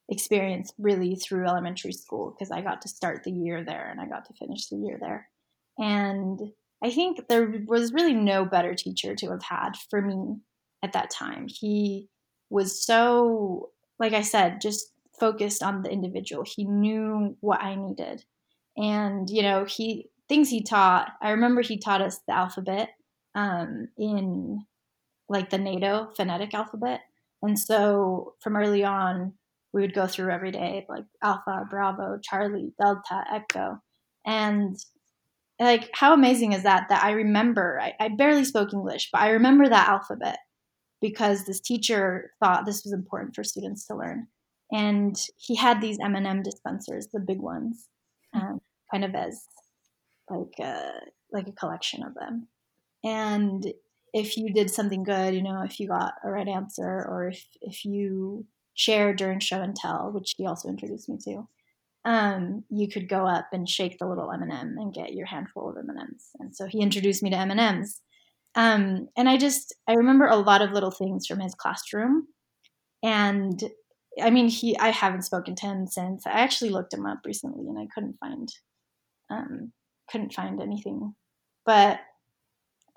experience 0.09 0.73
really 0.77 1.15
through 1.15 1.47
elementary 1.47 1.93
school 1.93 2.33
because 2.33 2.51
I 2.51 2.62
got 2.62 2.81
to 2.81 2.89
start 2.89 3.23
the 3.23 3.31
year 3.31 3.63
there 3.63 3.89
and 3.89 4.01
I 4.01 4.05
got 4.05 4.25
to 4.25 4.33
finish 4.33 4.67
the 4.67 4.77
year 4.77 4.97
there. 5.00 5.29
And 5.77 6.39
I 6.83 6.91
think 6.91 7.27
there 7.29 7.63
was 7.65 7.93
really 7.93 8.13
no 8.13 8.45
better 8.45 8.75
teacher 8.75 9.15
to 9.15 9.31
have 9.31 9.43
had 9.43 9.71
for 9.89 10.01
me 10.01 10.38
at 10.83 10.93
that 10.93 11.09
time. 11.09 11.47
He 11.47 12.09
was 12.53 12.86
so, 12.86 13.72
like 14.00 14.13
I 14.13 14.22
said, 14.22 14.62
just 14.62 14.91
focused 15.19 15.63
on 15.63 15.81
the 15.81 15.89
individual. 15.89 16.43
He 16.45 16.65
knew 16.65 17.36
what 17.39 17.62
I 17.62 17.75
needed. 17.75 18.24
And, 18.77 19.27
you 19.27 19.41
know, 19.41 19.65
he, 19.65 20.10
things 20.29 20.50
he 20.50 20.62
taught, 20.62 21.10
I 21.22 21.31
remember 21.31 21.62
he 21.62 21.79
taught 21.79 22.01
us 22.01 22.19
the 22.27 22.36
alphabet 22.36 22.89
um, 23.33 23.88
in 23.98 24.65
like 25.29 25.50
the 25.50 25.57
NATO 25.57 26.10
phonetic 26.15 26.53
alphabet. 26.53 27.01
And 27.41 27.57
so 27.57 28.36
from 28.39 28.55
early 28.55 28.83
on, 28.83 29.33
we 29.74 29.81
would 29.81 29.95
go 29.95 30.05
through 30.05 30.31
every 30.31 30.51
day, 30.51 30.86
like 30.88 31.05
Alpha, 31.24 31.65
Bravo, 31.67 32.19
Charlie, 32.22 32.74
Delta, 32.79 33.24
Echo. 33.33 33.79
And 34.27 34.77
like, 35.60 35.89
how 35.93 36.13
amazing 36.13 36.53
is 36.53 36.63
that? 36.63 36.89
That 36.89 37.03
I 37.03 37.12
remember, 37.12 37.79
I, 37.81 37.93
I 38.00 38.10
barely 38.10 38.45
spoke 38.45 38.74
English, 38.74 39.10
but 39.12 39.22
I 39.22 39.31
remember 39.31 39.67
that 39.67 39.89
alphabet 39.89 40.38
because 41.03 41.43
this 41.43 41.60
teacher 41.60 42.31
thought 42.39 42.65
this 42.65 42.86
was 42.86 42.93
important 42.93 43.36
for 43.36 43.43
students 43.43 43.86
to 43.86 43.93
learn. 43.93 44.25
And 44.72 45.13
he 45.38 45.53
had 45.53 45.81
these 45.81 46.00
M&M 46.01 46.41
dispensers, 46.41 47.10
the 47.12 47.19
big 47.19 47.41
ones, 47.41 47.89
um, 48.33 48.62
kind 48.89 49.03
of 49.03 49.13
as 49.13 49.45
like 50.29 50.57
a, 50.65 50.91
like 51.33 51.50
a 51.50 51.51
collection 51.51 52.03
of 52.03 52.13
them. 52.15 52.48
And 53.03 53.67
if 54.13 54.38
you 54.38 54.53
did 54.53 54.69
something 54.69 55.03
good, 55.03 55.36
you 55.36 55.43
know, 55.43 55.62
if 55.63 55.77
you 55.77 55.89
got 55.89 56.13
a 56.24 56.31
right 56.31 56.48
answer 56.48 56.86
or 56.86 57.27
if, 57.27 57.45
if 57.60 57.83
you 57.83 58.45
shared 58.74 59.17
during 59.17 59.41
show 59.41 59.62
and 59.62 59.75
tell, 59.75 60.10
which 60.13 60.36
he 60.38 60.48
also 60.48 60.69
introduced 60.69 61.10
me 61.10 61.17
to, 61.25 61.45
um, 62.05 62.63
you 62.69 62.88
could 62.88 63.10
go 63.10 63.27
up 63.27 63.50
and 63.51 63.67
shake 63.67 64.00
the 64.00 64.07
little 64.07 64.31
M&M 64.31 64.77
and 64.79 64.93
get 64.93 65.13
your 65.13 65.25
handful 65.25 65.69
of 65.69 65.75
M&Ms. 65.77 66.29
And 66.39 66.55
so 66.55 66.65
he 66.65 66.79
introduced 66.79 67.22
me 67.22 67.29
to 67.31 67.38
M&Ms. 67.38 68.00
Um, 68.55 69.10
and 69.17 69.27
I 69.27 69.38
just, 69.38 69.75
I 69.88 69.93
remember 69.93 70.25
a 70.25 70.36
lot 70.36 70.62
of 70.62 70.72
little 70.72 70.91
things 70.91 71.25
from 71.25 71.39
his 71.39 71.55
classroom. 71.55 72.27
And 73.01 73.62
I 74.22 74.29
mean, 74.29 74.48
he, 74.48 74.77
I 74.77 74.89
haven't 74.89 75.24
spoken 75.24 75.55
to 75.55 75.65
him 75.65 75.88
since. 75.88 76.27
I 76.27 76.31
actually 76.31 76.69
looked 76.69 76.93
him 76.93 77.05
up 77.05 77.19
recently 77.25 77.67
and 77.67 77.79
I 77.79 77.88
couldn't 77.93 78.17
find, 78.19 78.50
um, 79.29 79.72
couldn't 80.10 80.33
find 80.33 80.62
anything. 80.62 81.15
But 81.65 82.00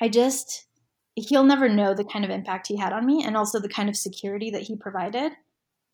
I 0.00 0.08
just, 0.08 0.66
he'll 1.14 1.44
never 1.44 1.68
know 1.68 1.94
the 1.94 2.04
kind 2.04 2.24
of 2.24 2.30
impact 2.30 2.68
he 2.68 2.76
had 2.76 2.92
on 2.92 3.06
me 3.06 3.24
and 3.24 3.36
also 3.36 3.58
the 3.58 3.68
kind 3.68 3.88
of 3.88 3.96
security 3.96 4.50
that 4.50 4.62
he 4.62 4.76
provided 4.76 5.32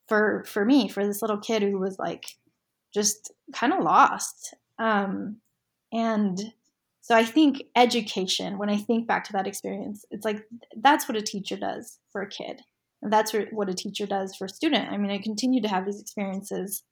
for 0.09 0.45
for 0.47 0.65
me 0.65 0.89
for 0.89 1.07
this 1.07 1.23
little 1.23 1.39
kid 1.39 1.63
who 1.63 1.79
was 1.79 1.99
like 1.99 2.25
just 2.93 3.33
kind 3.55 3.73
of 3.73 3.83
lost 3.83 4.55
um, 4.79 5.37
and 5.93 6.53
so 7.03 7.15
i 7.15 7.25
think 7.25 7.63
education 7.77 8.57
when 8.57 8.71
i 8.71 8.77
think 8.77 9.07
back 9.07 9.25
to 9.25 9.33
that 9.33 9.47
experience 9.47 10.05
it's 10.11 10.25
like 10.25 10.43
that's 10.81 11.07
what 11.07 11.19
a 11.19 11.23
teacher 11.23 11.57
does 11.57 11.99
for 12.11 12.23
a 12.23 12.29
kid. 12.29 12.61
And 13.05 13.13
that's 13.13 13.35
what 13.51 13.69
a 13.69 13.75
teacher 13.75 14.07
does 14.07 14.37
for 14.37 14.45
a 14.45 14.49
student. 14.49 14.91
I 14.91 14.97
mean 14.97 15.11
i 15.11 15.19
continue 15.19 15.61
to 15.63 15.69
have 15.69 15.85
these 15.85 16.01
experiences 16.01 16.85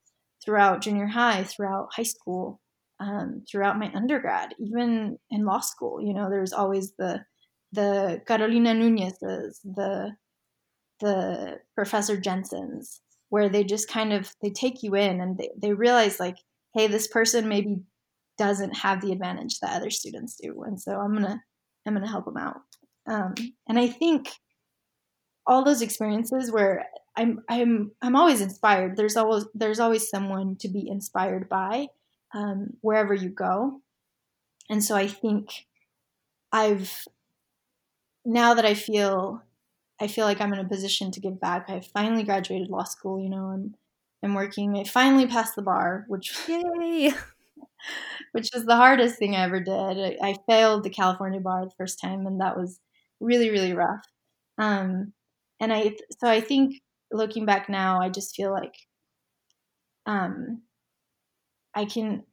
throughout 0.44 0.82
junior 0.82 1.06
high 1.06 1.44
throughout 1.44 1.88
high 1.96 2.02
school 2.02 2.60
um, 2.98 3.44
throughout 3.50 3.78
my 3.78 3.90
undergrad 3.94 4.54
even 4.58 5.18
in 5.30 5.46
law 5.46 5.60
school. 5.60 6.02
You 6.02 6.12
know 6.12 6.28
there's 6.28 6.52
always 6.52 6.92
the 6.98 7.24
the 7.72 8.20
carolina 8.26 8.74
Nunez's, 8.74 9.60
the, 9.64 10.12
the 11.00 11.58
Professor 11.74 12.16
Jensen's, 12.16 13.00
where 13.28 13.48
they 13.48 13.64
just 13.64 13.88
kind 13.88 14.12
of 14.12 14.34
they 14.42 14.50
take 14.50 14.82
you 14.82 14.94
in 14.96 15.20
and 15.20 15.38
they, 15.38 15.50
they 15.56 15.72
realize 15.72 16.18
like, 16.18 16.36
hey, 16.74 16.88
this 16.88 17.06
person 17.06 17.48
maybe 17.48 17.76
doesn't 18.40 18.74
have 18.74 19.02
the 19.02 19.12
advantage 19.12 19.60
that 19.60 19.76
other 19.76 19.90
students 19.90 20.38
do, 20.42 20.62
and 20.62 20.80
so 20.80 20.98
I'm 20.98 21.12
gonna 21.12 21.42
I'm 21.86 21.92
gonna 21.92 22.08
help 22.08 22.24
them 22.24 22.38
out. 22.38 22.62
Um, 23.06 23.34
and 23.68 23.78
I 23.78 23.86
think 23.86 24.30
all 25.46 25.62
those 25.62 25.82
experiences 25.82 26.50
where 26.50 26.86
I'm 27.16 27.42
I'm 27.50 27.92
I'm 28.00 28.16
always 28.16 28.40
inspired. 28.40 28.96
There's 28.96 29.16
always 29.16 29.44
there's 29.54 29.78
always 29.78 30.08
someone 30.08 30.56
to 30.56 30.68
be 30.68 30.88
inspired 30.88 31.48
by 31.50 31.88
um, 32.32 32.78
wherever 32.80 33.12
you 33.12 33.28
go, 33.28 33.82
and 34.70 34.82
so 34.82 34.96
I 34.96 35.06
think 35.06 35.66
I've 36.50 37.06
now 38.24 38.54
that 38.54 38.64
I 38.64 38.72
feel 38.72 39.42
I 40.00 40.06
feel 40.06 40.24
like 40.24 40.40
I'm 40.40 40.54
in 40.54 40.60
a 40.60 40.68
position 40.68 41.10
to 41.10 41.20
give 41.20 41.38
back. 41.38 41.68
I 41.68 41.80
finally 41.80 42.22
graduated 42.22 42.70
law 42.70 42.84
school, 42.84 43.20
you 43.22 43.28
know, 43.28 43.50
and 43.50 43.76
I'm 44.22 44.34
working. 44.34 44.78
I 44.78 44.84
finally 44.84 45.26
passed 45.26 45.56
the 45.56 45.62
bar, 45.62 46.04
which 46.08 46.34
yay, 46.48 47.12
which 48.32 48.50
was 48.54 48.64
the 48.64 48.76
hardest 48.76 49.18
thing 49.18 49.34
I 49.36 49.44
ever 49.44 49.60
did. 49.60 49.72
I, 49.72 50.16
I, 50.22 50.34
failed 50.48 50.84
the 50.84 50.90
California 50.90 51.40
bar 51.40 51.64
the 51.64 51.72
first 51.78 52.00
time, 52.00 52.26
and 52.26 52.40
that 52.40 52.56
was 52.56 52.80
really 53.20 53.50
really 53.50 53.72
rough. 53.74 54.04
Um, 54.58 55.12
and 55.60 55.72
I 55.72 55.96
so 56.20 56.28
I 56.28 56.40
think 56.40 56.76
looking 57.12 57.46
back 57.46 57.68
now, 57.68 58.00
I 58.00 58.08
just 58.10 58.34
feel 58.36 58.52
like 58.52 58.74
um, 60.06 60.62
I 61.74 61.84
can 61.84 62.24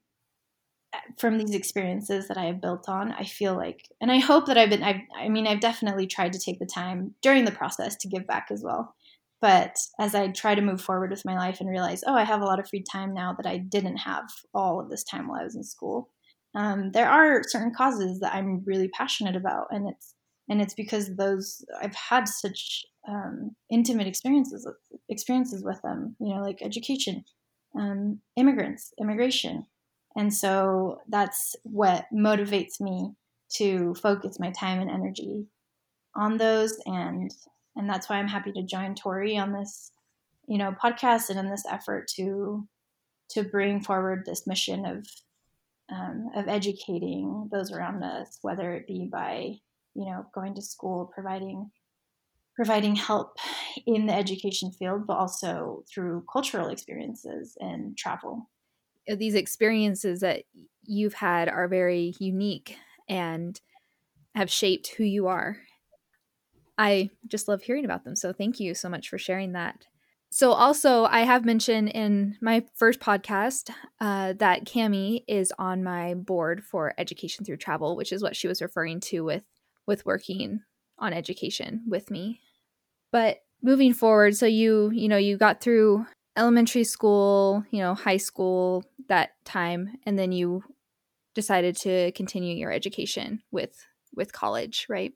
from 1.18 1.38
these 1.38 1.54
experiences 1.56 2.28
that 2.28 2.38
I 2.38 2.46
have 2.46 2.62
built 2.62 2.88
on, 2.90 3.12
I 3.12 3.24
feel 3.24 3.56
like, 3.56 3.88
and 4.02 4.12
I 4.12 4.20
hope 4.20 4.46
that 4.48 4.58
I've 4.58 4.70
been, 4.70 4.84
I've, 4.84 5.02
I 5.18 5.30
mean, 5.30 5.48
I've 5.48 5.60
definitely 5.60 6.08
tried 6.08 6.34
to 6.34 6.40
take 6.40 6.60
the 6.60 6.66
time 6.66 7.16
during 7.22 7.46
the 7.46 7.52
process 7.52 7.96
to 7.98 8.08
give 8.08 8.28
back 8.28 8.48
as 8.52 8.64
well. 8.64 8.96
But 9.42 9.78
as 10.00 10.16
I 10.16 10.30
try 10.30 10.56
to 10.56 10.62
move 10.62 10.82
forward 10.82 11.12
with 11.12 11.26
my 11.26 11.36
life 11.36 11.60
and 11.60 11.70
realize, 11.70 12.04
oh, 12.08 12.16
I 12.16 12.24
have 12.24 12.42
a 12.42 12.46
lot 12.46 12.60
of 12.60 12.68
free 12.68 12.84
time 12.92 13.14
now 13.14 13.36
that 13.38 13.50
I 13.50 13.58
didn't 13.58 13.98
have 13.98 14.26
all 14.54 14.80
of 14.80 14.90
this 14.90 15.04
time 15.04 15.28
while 15.28 15.42
I 15.42 15.44
was 15.44 15.56
in 15.56 15.64
school. 15.64 16.10
Um, 16.56 16.92
there 16.92 17.10
are 17.10 17.44
certain 17.44 17.74
causes 17.74 18.20
that 18.20 18.34
I'm 18.34 18.64
really 18.66 18.88
passionate 18.90 19.36
about, 19.36 19.68
and 19.70 19.88
it's 19.90 20.16
and 20.50 20.62
it's 20.62 20.74
because 20.74 21.16
those 21.16 21.64
I've 21.82 21.96
had 21.96 22.28
such 22.28 22.84
um, 23.08 23.52
intimate 23.70 24.08
experiences 24.08 24.68
experiences 25.10 25.64
with 25.64 25.80
them. 25.84 26.16
You 26.20 26.34
know, 26.34 26.42
like 26.42 26.64
education, 26.64 27.24
um, 27.78 28.22
immigrants, 28.38 28.92
immigration, 29.00 29.68
and 30.16 30.34
so 30.34 30.98
that's 31.10 31.56
what 31.64 32.06
motivates 32.12 32.80
me 32.80 33.12
to 33.58 33.94
focus 33.96 34.40
my 34.40 34.52
time 34.52 34.80
and 34.80 34.90
energy 34.90 35.46
on 36.16 36.38
those 36.38 36.78
and 36.86 37.32
and 37.78 37.90
that's 37.90 38.10
why 38.10 38.18
I'm 38.18 38.28
happy 38.28 38.52
to 38.54 38.64
join 38.64 38.96
Tori 38.96 39.38
on 39.38 39.54
this, 39.54 39.92
you 40.48 40.58
know, 40.58 40.76
podcast 40.84 41.30
and 41.30 41.40
in 41.40 41.50
this 41.50 41.66
effort 41.70 42.08
to 42.16 42.68
to 43.30 43.44
bring 43.44 43.82
forward 43.82 44.24
this 44.26 44.48
mission 44.48 44.86
of 44.86 45.06
um, 45.90 46.30
of 46.36 46.48
educating 46.48 47.50
those 47.52 47.72
around 47.72 48.04
us, 48.04 48.40
whether 48.42 48.74
it 48.74 48.88
be 48.88 49.08
by 49.12 49.56
you 49.94 50.06
know 50.06 50.26
going 50.34 50.56
to 50.56 50.62
school, 50.62 51.12
providing 51.14 51.70
providing 52.56 52.96
help 52.96 53.38
in 53.86 54.08
the 54.08 54.14
education 54.14 54.72
field, 54.72 55.06
but 55.06 55.18
also 55.18 55.84
through 55.94 56.26
cultural 56.32 56.70
experiences 56.70 57.56
and 57.60 57.96
travel. 57.96 58.50
These 59.08 59.36
experiences 59.36 60.22
that 60.22 60.44
you've 60.84 61.14
had 61.14 61.48
are 61.48 61.68
very 61.68 62.16
unique 62.20 62.76
and 63.08 63.60
have 64.36 64.50
shaped 64.50 64.88
who 64.98 65.04
you 65.04 65.28
are 65.28 65.58
I 66.78 67.10
just 67.28 67.48
love 67.48 67.62
hearing 67.62 67.86
about 67.86 68.04
them. 68.04 68.16
So 68.16 68.34
thank 68.34 68.60
you 68.60 68.74
so 68.74 68.90
much 68.90 69.10
for 69.10 69.18
sharing 69.18 69.54
that. 69.54 69.88
So, 70.30 70.52
also, 70.52 71.06
I 71.06 71.22
have 71.22 71.46
mentioned 71.46 71.90
in 71.90 72.38
my 72.42 72.66
first 72.76 73.00
podcast 73.00 73.70
uh, 74.02 74.34
that 74.34 74.66
Cami 74.66 75.24
is 75.26 75.54
on 75.58 75.84
my 75.84 76.16
board 76.16 76.64
for 76.66 76.94
education 76.98 77.46
through 77.46 77.58
travel, 77.58 77.96
which 77.96 78.12
is 78.12 78.22
what 78.22 78.36
she 78.36 78.48
was 78.48 78.62
referring 78.62 79.00
to 79.02 79.22
with 79.22 79.44
with 79.86 80.06
working 80.06 80.60
on 81.00 81.14
education 81.14 81.84
with 81.88 82.12
me. 82.12 82.42
But 83.12 83.38
moving 83.64 83.94
forward, 83.94 84.36
so 84.36 84.46
you 84.46 84.92
you 84.94 85.08
know 85.08 85.18
you 85.18 85.38
got 85.38 85.62
through 85.62 86.06
elementary 86.36 86.84
school, 86.84 87.64
you 87.72 87.80
know, 87.80 87.94
high 87.94 88.18
school 88.18 88.84
that 89.08 89.32
time, 89.46 89.98
and 90.06 90.20
then 90.20 90.34
you 90.34 90.62
decided 91.36 91.78
to 91.78 92.12
continue 92.12 92.56
your 92.56 92.72
education 92.72 93.42
with 93.52 93.86
with 94.14 94.34
college, 94.34 94.88
right? 94.90 95.14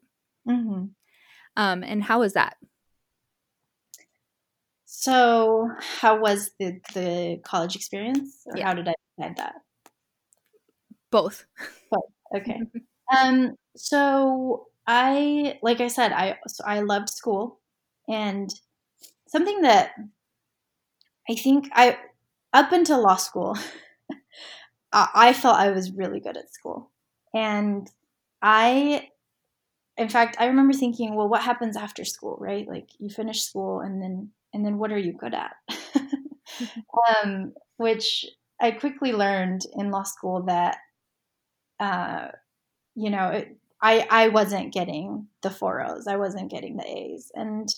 Mm-hmm. 0.48 0.86
Um, 1.56 1.82
and 1.82 2.02
how 2.02 2.20
was 2.20 2.32
that? 2.34 2.56
So, 4.84 5.68
how 5.80 6.18
was 6.20 6.50
the 6.60 6.80
the 6.94 7.40
college 7.44 7.74
experience, 7.74 8.42
or 8.46 8.56
yeah. 8.56 8.66
how 8.66 8.74
did 8.74 8.88
I 8.88 8.94
decide 9.16 9.36
that? 9.36 9.54
Both. 11.10 11.44
Both. 11.90 12.12
Okay. 12.36 12.60
um. 13.18 13.56
So 13.74 14.68
I, 14.86 15.58
like 15.62 15.80
I 15.80 15.88
said, 15.88 16.12
I 16.12 16.38
so 16.46 16.62
I 16.66 16.80
loved 16.80 17.08
school, 17.08 17.58
and 18.08 18.50
something 19.26 19.62
that 19.62 19.92
I 21.28 21.34
think 21.34 21.68
I 21.72 21.96
up 22.52 22.72
until 22.72 23.02
law 23.02 23.16
school, 23.16 23.56
I 24.92 25.32
felt 25.32 25.56
I 25.56 25.70
was 25.70 25.92
really 25.92 26.20
good 26.20 26.36
at 26.36 26.52
school, 26.52 26.90
and 27.34 27.90
I 28.40 29.08
in 29.96 30.08
fact, 30.08 30.36
I 30.38 30.46
remember 30.46 30.72
thinking, 30.72 31.14
well, 31.14 31.28
what 31.28 31.42
happens 31.42 31.76
after 31.76 32.04
school, 32.04 32.38
right? 32.40 32.66
Like 32.66 32.88
you 32.98 33.10
finish 33.10 33.42
school 33.42 33.80
and 33.80 34.02
then 34.02 34.30
and 34.54 34.64
then 34.64 34.78
what 34.78 34.92
are 34.92 34.98
you 34.98 35.12
good 35.12 35.34
at? 35.34 35.54
um, 37.24 37.52
which 37.76 38.26
I 38.60 38.70
quickly 38.72 39.12
learned 39.12 39.62
in 39.76 39.90
law 39.90 40.02
school 40.02 40.42
that, 40.44 40.78
uh, 41.80 42.28
you 42.94 43.10
know, 43.10 43.28
it, 43.28 43.56
I 43.80 44.06
I 44.10 44.28
wasn't 44.28 44.72
getting 44.72 45.26
the 45.42 45.50
four 45.50 45.84
O's, 45.84 46.06
I 46.06 46.16
wasn't 46.16 46.50
getting 46.50 46.76
the 46.76 46.86
A's, 46.86 47.30
and 47.34 47.68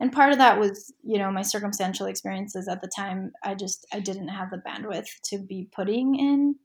and 0.00 0.12
part 0.12 0.32
of 0.32 0.38
that 0.38 0.60
was 0.60 0.92
you 1.02 1.18
know 1.18 1.30
my 1.30 1.42
circumstantial 1.42 2.06
experiences 2.06 2.68
at 2.68 2.80
the 2.80 2.90
time. 2.94 3.32
I 3.42 3.54
just 3.54 3.86
I 3.92 4.00
didn't 4.00 4.28
have 4.28 4.50
the 4.50 4.62
bandwidth 4.66 5.08
to 5.26 5.38
be 5.38 5.68
putting 5.72 6.16
in 6.16 6.56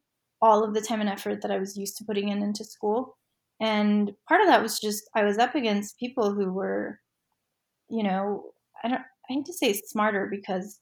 all 0.42 0.64
of 0.64 0.74
the 0.74 0.82
time 0.82 1.00
and 1.00 1.10
effort 1.10 1.42
that 1.42 1.52
I 1.52 1.60
was 1.60 1.78
used 1.78 1.98
to 1.98 2.06
putting 2.06 2.30
in 2.30 2.44
into 2.44 2.66
school. 2.66 3.18
And 3.64 4.12
part 4.28 4.42
of 4.42 4.48
that 4.48 4.62
was 4.62 4.78
just 4.78 5.10
I 5.16 5.24
was 5.24 5.38
up 5.38 5.56
against 5.56 5.98
people 5.98 6.34
who 6.34 6.52
were, 6.52 7.00
you 7.90 8.04
know, 8.04 8.52
I 8.84 8.90
don't 8.90 9.00
I 9.00 9.34
hate 9.34 9.46
to 9.46 9.54
say 9.54 9.72
smarter 9.72 10.28
because 10.30 10.80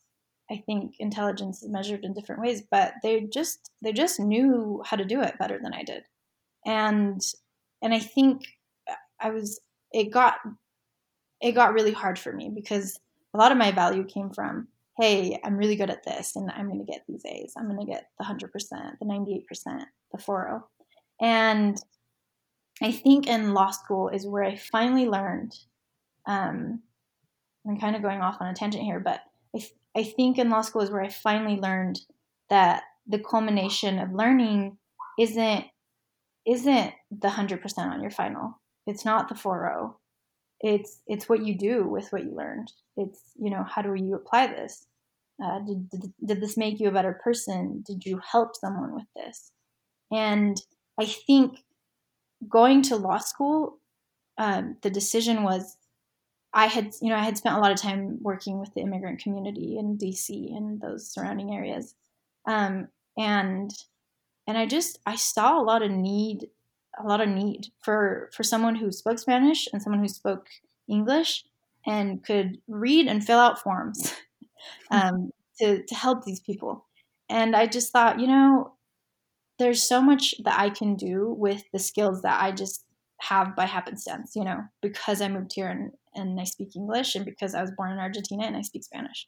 I 0.49 0.63
think 0.65 0.95
intelligence 0.97 1.61
is 1.61 1.69
measured 1.69 2.03
in 2.03 2.15
different 2.15 2.41
ways, 2.41 2.63
but 2.71 2.93
they 3.03 3.27
just 3.31 3.69
they 3.83 3.93
just 3.93 4.19
knew 4.19 4.81
how 4.83 4.97
to 4.97 5.05
do 5.05 5.21
it 5.21 5.37
better 5.37 5.59
than 5.61 5.75
I 5.75 5.83
did. 5.83 6.01
And 6.65 7.21
and 7.83 7.93
I 7.93 7.99
think 7.99 8.47
I 9.19 9.29
was 9.29 9.61
it 9.91 10.11
got 10.11 10.37
it 11.39 11.51
got 11.51 11.73
really 11.73 11.93
hard 11.93 12.17
for 12.17 12.33
me 12.33 12.49
because 12.49 12.99
a 13.35 13.37
lot 13.37 13.51
of 13.51 13.59
my 13.59 13.71
value 13.71 14.05
came 14.05 14.31
from 14.31 14.67
hey 14.99 15.39
i'm 15.45 15.55
really 15.55 15.77
good 15.77 15.89
at 15.89 16.03
this 16.03 16.35
and 16.35 16.51
i'm 16.51 16.67
going 16.67 16.85
to 16.85 16.91
get 16.91 17.01
these 17.07 17.23
a's 17.25 17.53
i'm 17.57 17.65
going 17.65 17.79
to 17.79 17.85
get 17.85 18.07
the 18.19 18.25
100% 18.25 18.49
the 18.99 19.05
98% 19.05 19.85
the 20.11 20.17
40 20.17 20.63
and 21.21 21.77
I 22.81 22.91
think 22.91 23.27
in 23.27 23.53
law 23.53 23.71
school 23.71 24.09
is 24.09 24.25
where 24.25 24.43
I 24.43 24.55
finally 24.55 25.07
learned. 25.07 25.53
Um, 26.27 26.81
I'm 27.67 27.79
kind 27.79 27.95
of 27.95 28.01
going 28.01 28.21
off 28.21 28.37
on 28.39 28.47
a 28.47 28.53
tangent 28.53 28.83
here, 28.83 28.99
but 28.99 29.21
I, 29.55 29.59
th- 29.59 29.73
I 29.95 30.03
think 30.03 30.37
in 30.37 30.49
law 30.49 30.61
school 30.61 30.81
is 30.81 30.89
where 30.89 31.03
I 31.03 31.09
finally 31.09 31.59
learned 31.59 31.99
that 32.49 32.83
the 33.07 33.19
culmination 33.19 33.99
of 33.99 34.13
learning 34.13 34.77
isn't 35.19 35.65
isn't 36.47 36.93
the 37.11 37.29
hundred 37.29 37.61
percent 37.61 37.93
on 37.93 38.01
your 38.01 38.11
final. 38.11 38.59
It's 38.87 39.05
not 39.05 39.29
the 39.29 39.35
4.0. 39.35 39.93
It's 40.61 41.01
it's 41.07 41.29
what 41.29 41.45
you 41.45 41.55
do 41.57 41.87
with 41.87 42.11
what 42.11 42.23
you 42.23 42.35
learned. 42.35 42.71
It's 42.97 43.21
you 43.39 43.51
know 43.51 43.63
how 43.63 43.81
do 43.81 43.93
you 43.93 44.15
apply 44.15 44.47
this? 44.47 44.87
Uh, 45.43 45.59
did, 45.59 45.89
did, 45.89 46.13
did 46.23 46.41
this 46.41 46.57
make 46.57 46.79
you 46.79 46.87
a 46.87 46.91
better 46.91 47.19
person? 47.23 47.83
Did 47.85 48.05
you 48.05 48.19
help 48.31 48.55
someone 48.55 48.93
with 48.93 49.07
this? 49.15 49.51
And 50.11 50.61
I 50.99 51.05
think 51.05 51.59
going 52.49 52.81
to 52.83 52.95
law 52.95 53.17
school, 53.17 53.79
um, 54.37 54.77
the 54.81 54.89
decision 54.89 55.43
was 55.43 55.77
I 56.53 56.67
had, 56.67 56.93
you 57.01 57.09
know, 57.09 57.15
I 57.15 57.23
had 57.23 57.37
spent 57.37 57.55
a 57.55 57.59
lot 57.59 57.71
of 57.71 57.79
time 57.81 58.17
working 58.21 58.59
with 58.59 58.73
the 58.73 58.81
immigrant 58.81 59.21
community 59.21 59.77
in 59.77 59.97
DC 59.97 60.55
and 60.55 60.81
those 60.81 61.09
surrounding 61.09 61.53
areas, 61.53 61.95
um, 62.45 62.89
and 63.17 63.71
and 64.47 64.57
I 64.57 64.65
just 64.65 64.99
I 65.05 65.15
saw 65.15 65.59
a 65.59 65.63
lot 65.63 65.81
of 65.81 65.91
need, 65.91 66.49
a 67.01 67.07
lot 67.07 67.21
of 67.21 67.29
need 67.29 67.67
for 67.81 68.29
for 68.33 68.43
someone 68.43 68.75
who 68.75 68.91
spoke 68.91 69.19
Spanish 69.19 69.67
and 69.71 69.81
someone 69.81 70.01
who 70.01 70.09
spoke 70.09 70.47
English 70.89 71.45
and 71.85 72.23
could 72.23 72.59
read 72.67 73.07
and 73.07 73.23
fill 73.25 73.39
out 73.39 73.59
forms 73.61 74.13
um, 74.91 75.31
to 75.59 75.83
to 75.83 75.95
help 75.95 76.25
these 76.25 76.41
people. 76.41 76.85
And 77.29 77.55
I 77.55 77.65
just 77.65 77.93
thought, 77.93 78.19
you 78.19 78.27
know, 78.27 78.73
there's 79.61 79.87
so 79.87 80.01
much 80.01 80.33
that 80.43 80.59
I 80.59 80.71
can 80.71 80.95
do 80.95 81.35
with 81.37 81.63
the 81.71 81.77
skills 81.77 82.23
that 82.23 82.41
I 82.41 82.51
just 82.51 82.83
have 83.19 83.55
by 83.55 83.67
happenstance, 83.67 84.31
you 84.35 84.43
know, 84.43 84.63
because 84.81 85.21
I 85.21 85.27
moved 85.27 85.51
here 85.53 85.67
and, 85.67 85.91
and 86.15 86.41
I 86.41 86.45
speak 86.45 86.75
English 86.75 87.13
and 87.13 87.23
because 87.23 87.53
I 87.53 87.61
was 87.61 87.69
born 87.77 87.91
in 87.91 87.99
Argentina 87.99 88.43
and 88.45 88.57
I 88.57 88.61
speak 88.61 88.83
Spanish. 88.83 89.27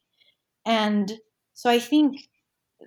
And 0.65 1.11
so 1.53 1.69
I 1.69 1.77
think 1.77 2.17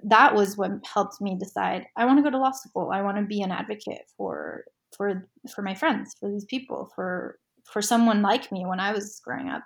that 0.03 0.35
was 0.35 0.57
what 0.57 0.73
helped 0.93 1.21
me 1.21 1.39
decide 1.39 1.87
I 1.97 2.05
want 2.05 2.19
to 2.19 2.23
go 2.25 2.31
to 2.31 2.39
law 2.39 2.51
school. 2.51 2.91
I 2.93 3.03
want 3.03 3.17
to 3.19 3.23
be 3.23 3.43
an 3.43 3.53
advocate 3.53 4.11
for 4.17 4.65
for 4.97 5.29
for 5.55 5.63
my 5.63 5.75
friends, 5.75 6.17
for 6.19 6.29
these 6.29 6.45
people, 6.47 6.91
for 6.97 7.39
for 7.65 7.81
someone 7.81 8.23
like 8.23 8.51
me 8.51 8.67
when 8.67 8.81
I 8.81 8.91
was 8.91 9.21
growing 9.25 9.49
up. 9.49 9.63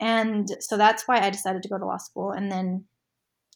And 0.00 0.48
so 0.60 0.78
that's 0.78 1.06
why 1.06 1.20
I 1.20 1.28
decided 1.28 1.62
to 1.62 1.68
go 1.68 1.78
to 1.78 1.84
law 1.84 1.98
school 1.98 2.32
and 2.32 2.50
then 2.50 2.86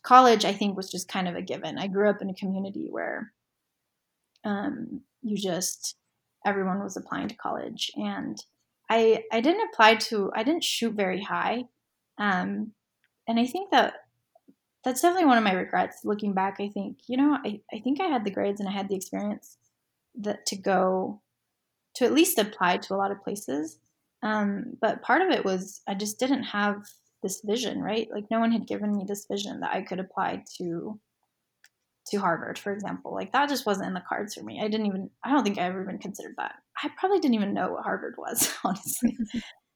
college 0.03 0.45
I 0.45 0.53
think 0.53 0.77
was 0.77 0.91
just 0.91 1.09
kind 1.09 1.27
of 1.27 1.35
a 1.35 1.43
given. 1.43 1.79
I 1.79 1.87
grew 1.89 2.09
up 2.11 2.21
in 2.21 2.31
a 2.31 2.35
community 2.35 2.89
where 2.91 3.33
um, 4.47 5.03
you 5.23 5.37
just 5.37 5.97
everyone 6.47 6.83
was 6.83 6.97
applying 6.97 7.29
to 7.29 7.37
college. 7.37 7.91
And 7.97 8.39
i 8.89 9.25
i 9.33 9.41
didn't 9.41 9.69
apply 9.73 9.97
to 9.97 10.31
i 10.35 10.45
didn't 10.45 10.65
shoot 10.65 10.95
very 10.95 11.23
high. 11.23 11.65
Um, 12.19 12.73
and 13.29 13.39
i 13.39 13.47
think 13.47 13.71
that 13.73 13.95
that's 14.85 15.03
definitely 15.03 15.27
one 15.27 15.37
of 15.39 15.45
my 15.45 15.53
regrets 15.53 16.03
looking 16.05 16.33
back. 16.33 16.57
I 16.61 16.69
think 16.69 16.99
you 17.09 17.17
know 17.17 17.37
i, 17.45 17.61
I 17.75 17.81
think 17.81 18.01
i 18.01 18.07
had 18.07 18.25
the 18.25 18.31
grades 18.31 18.61
and 18.61 18.69
i 18.69 18.73
had 18.73 18.89
the 18.89 18.95
experience 18.95 19.59
that 20.15 20.47
to 20.47 20.57
go 20.57 21.21
to 21.97 22.05
at 22.05 22.15
least 22.15 22.39
apply 22.39 22.79
to 22.79 22.95
a 22.95 22.97
lot 22.97 23.11
of 23.11 23.23
places. 23.23 23.79
Um, 24.23 24.77
but 24.81 25.03
part 25.03 25.23
of 25.23 25.31
it 25.31 25.45
was 25.45 25.83
i 25.89 25.95
just 25.95 26.19
didn't 26.21 26.45
have 26.45 26.85
this 27.23 27.43
vision 27.45 27.81
right? 27.83 28.09
Like 28.13 28.31
no 28.31 28.39
one 28.39 28.53
had 28.53 28.69
given 28.69 28.97
me 28.97 29.05
this 29.09 29.27
vision 29.29 29.61
that 29.61 29.75
i 29.75 29.83
could 29.83 29.99
apply 29.99 30.45
to 30.59 31.01
to 32.09 32.19
Harvard, 32.19 32.59
for 32.59 32.73
example. 32.73 33.15
Like 33.15 33.33
that 33.33 33.49
just 33.49 33.67
wasn't 33.67 33.89
in 33.89 33.95
the 33.95 34.03
cards 34.09 34.35
for 34.35 34.43
me. 34.43 34.61
I 34.63 34.69
didn't 34.69 34.87
even, 34.87 35.11
I 35.25 35.33
don't 35.33 35.45
think 35.45 35.59
I 35.59 35.63
ever 35.63 35.83
even 35.83 35.99
considered 35.99 36.35
that. 36.39 36.55
I 36.83 36.91
probably 36.99 37.19
didn't 37.21 37.35
even 37.35 37.55
know 37.55 37.73
what 37.73 37.85
Harvard 37.85 38.15
was, 38.19 38.53
honestly. 38.65 39.17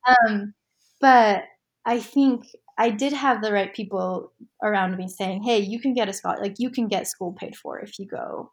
um, 0.06 0.54
but, 1.00 1.44
I 1.86 1.98
think 1.98 2.44
I 2.78 2.90
did 2.90 3.12
have 3.12 3.42
the 3.42 3.52
right 3.52 3.74
people 3.74 4.32
around 4.62 4.96
me 4.96 5.08
saying, 5.08 5.42
"Hey, 5.42 5.60
you 5.60 5.80
can 5.80 5.94
get 5.94 6.08
a 6.08 6.12
scholarship. 6.12 6.42
Like 6.42 6.54
you 6.58 6.70
can 6.70 6.88
get 6.88 7.06
school 7.06 7.32
paid 7.32 7.56
for 7.56 7.80
if 7.80 7.98
you 7.98 8.06
go, 8.06 8.52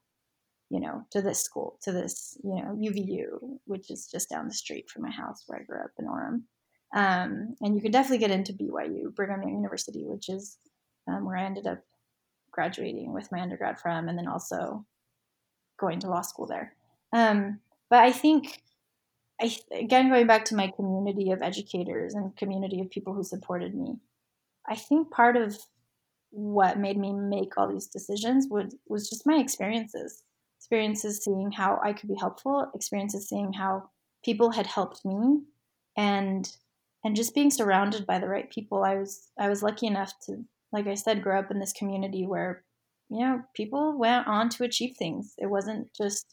you 0.70 0.80
know, 0.80 1.04
to 1.12 1.22
this 1.22 1.44
school, 1.44 1.78
to 1.84 1.92
this, 1.92 2.38
you 2.44 2.56
know, 2.56 2.76
UVU, 2.76 3.60
which 3.66 3.90
is 3.92 4.08
just 4.12 4.30
down 4.30 4.48
the 4.48 4.54
street 4.54 4.90
from 4.90 5.04
my 5.04 5.12
house 5.12 5.44
where 5.48 5.60
I 5.60 5.63
grew 5.63 5.80
up 5.80 5.92
in 6.00 6.06
Orem. 6.06 6.44
Um, 6.96 7.56
and 7.62 7.76
you 7.76 7.82
could 7.82 7.92
definitely 7.92 8.20
get 8.20 8.32
into 8.32 8.54
BYU, 8.54 9.13
Brigham 9.13 9.42
Young 9.44 9.56
University, 9.56 10.04
which 10.06 10.30
is 10.30 10.58
um, 11.08 11.26
where 11.26 11.38
I 11.38 11.44
ended 11.44 11.68
up 11.68 11.80
graduating 12.58 13.13
with 13.13 13.32
my 13.32 13.39
undergrad 13.41 13.80
from, 13.80 14.10
and 14.10 14.17
then 14.17 14.28
also 14.28 14.84
going 15.80 16.00
to 16.00 16.10
law 16.10 16.22
school 16.22 16.48
there. 16.48 16.74
Um, 17.13 17.60
but 17.89 18.00
I 18.00 18.12
think 18.12 18.63
I, 19.39 19.56
again, 19.72 20.10
going 20.10 20.26
back 20.26 20.46
to 20.46 20.56
my 20.56 20.74
community 20.76 21.32
of 21.32 21.43
educators 21.43 22.15
and 22.15 22.36
community 22.36 22.82
of 22.82 22.89
people 22.89 23.13
who 23.13 23.24
supported 23.24 23.76
me, 23.76 23.98
I 24.67 24.76
think 24.76 25.12
part 25.12 25.38
of 25.38 25.58
what 26.32 26.80
made 26.80 26.98
me 26.98 27.13
make 27.13 27.58
all 27.58 27.72
these 27.72 27.88
decisions 27.88 28.48
would, 28.50 28.74
was 28.88 29.10
just 29.10 29.28
my 29.28 29.38
experiences. 29.38 30.24
Experiences 30.60 31.24
seeing 31.24 31.52
how 31.52 31.80
I 31.84 31.93
could 31.93 32.10
be 32.10 32.17
helpful, 32.20 32.72
experiences 32.74 33.30
seeing 33.30 33.54
how 33.54 33.89
people 34.26 34.52
had 34.52 34.65
helped 34.65 35.06
me, 35.06 35.41
and 35.96 36.52
and 37.04 37.15
just 37.15 37.36
being 37.36 37.52
surrounded 37.52 38.06
by 38.06 38.17
the 38.20 38.28
right 38.28 38.50
people. 38.50 38.84
I 38.84 38.96
was 38.96 39.30
I 39.39 39.48
was 39.50 39.62
lucky 39.62 39.86
enough 39.86 40.13
to, 40.26 40.43
like 40.71 40.88
I 40.88 40.95
said, 40.95 41.23
grow 41.23 41.39
up 41.39 41.51
in 41.51 41.60
this 41.60 41.73
community 41.73 42.25
where, 42.25 42.63
you 43.10 43.19
know, 43.19 43.41
people 43.56 43.97
went 43.97 44.27
on 44.27 44.49
to 44.49 44.63
achieve 44.63 44.95
things. 44.97 45.34
It 45.38 45.47
wasn't 45.47 45.89
just 45.95 46.25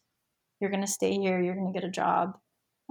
you're 0.60 0.70
going 0.70 0.84
to 0.84 0.90
stay 0.90 1.12
here, 1.12 1.40
you're 1.40 1.54
going 1.54 1.72
to 1.72 1.78
get 1.78 1.86
a 1.86 1.92
job 1.92 2.34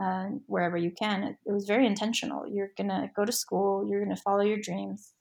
uh, 0.02 0.28
wherever 0.48 0.78
you 0.78 0.92
can. 0.92 1.24
It, 1.24 1.36
it 1.46 1.52
was 1.52 1.66
very 1.66 1.86
intentional. 1.86 2.48
You're 2.48 2.72
gonna 2.78 3.12
go 3.16 3.26
to 3.26 3.32
school. 3.32 3.88
You're 3.88 4.04
gonna 4.04 4.16
follow 4.16 4.42
your 4.42 4.58
dreams, 4.58 5.14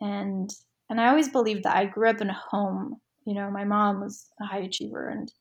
and 0.00 0.50
and 0.88 1.00
I 1.00 1.08
always 1.08 1.28
believed 1.28 1.64
that 1.64 1.76
I 1.76 1.86
grew 1.86 2.08
up 2.08 2.20
in 2.20 2.30
a 2.30 2.40
home. 2.50 3.00
You 3.26 3.34
know, 3.34 3.50
my 3.50 3.64
mom 3.64 4.00
was 4.00 4.28
a 4.40 4.44
high 4.44 4.60
achiever, 4.60 5.08
and 5.08 5.32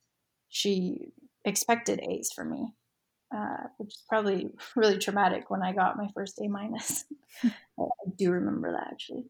she 0.50 1.12
expected 1.46 2.02
A's 2.02 2.32
from 2.36 2.52
me, 2.52 2.74
uh, 3.36 3.68
which 3.78 3.90
is 3.90 4.04
probably 4.10 4.50
really 4.76 4.98
traumatic 4.98 5.50
when 5.50 5.62
I 5.62 5.74
got 5.74 5.98
my 5.98 6.08
first 6.14 6.40
A 6.42 6.48
minus. 6.48 7.06
I 7.44 7.86
do 8.18 8.32
remember 8.32 8.72
that 8.74 8.88
actually. 8.92 9.26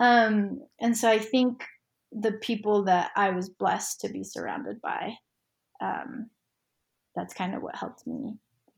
Um, 0.00 0.62
and 0.80 0.96
so 0.96 1.10
I 1.10 1.18
think 1.18 1.64
the 2.12 2.32
people 2.32 2.84
that 2.84 3.10
I 3.16 3.30
was 3.30 3.48
blessed 3.48 4.00
to 4.00 4.08
be 4.08 4.24
surrounded 4.24 4.80
by, 4.80 5.14
um, 5.80 6.30
that's 7.14 7.34
kind 7.34 7.54
of 7.54 7.62
what 7.62 7.76
helped 7.76 8.06
me 8.06 8.34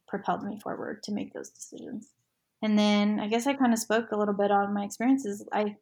propelled 0.07 0.43
me 0.43 0.59
forward 0.61 1.03
to 1.05 1.13
make 1.13 1.33
those 1.33 1.51
decisions. 1.51 2.09
And 2.63 2.79
then 2.79 3.21
I 3.21 3.29
guess 3.29 3.47
I 3.47 3.55
kind 3.55 3.73
of 3.73 3.79
spoke 3.79 4.11
a 4.11 4.17
little 4.17 4.35
bit 4.35 4.51
on 4.51 4.75
my 4.75 4.85
experiences. 4.85 5.47
I 5.53 5.77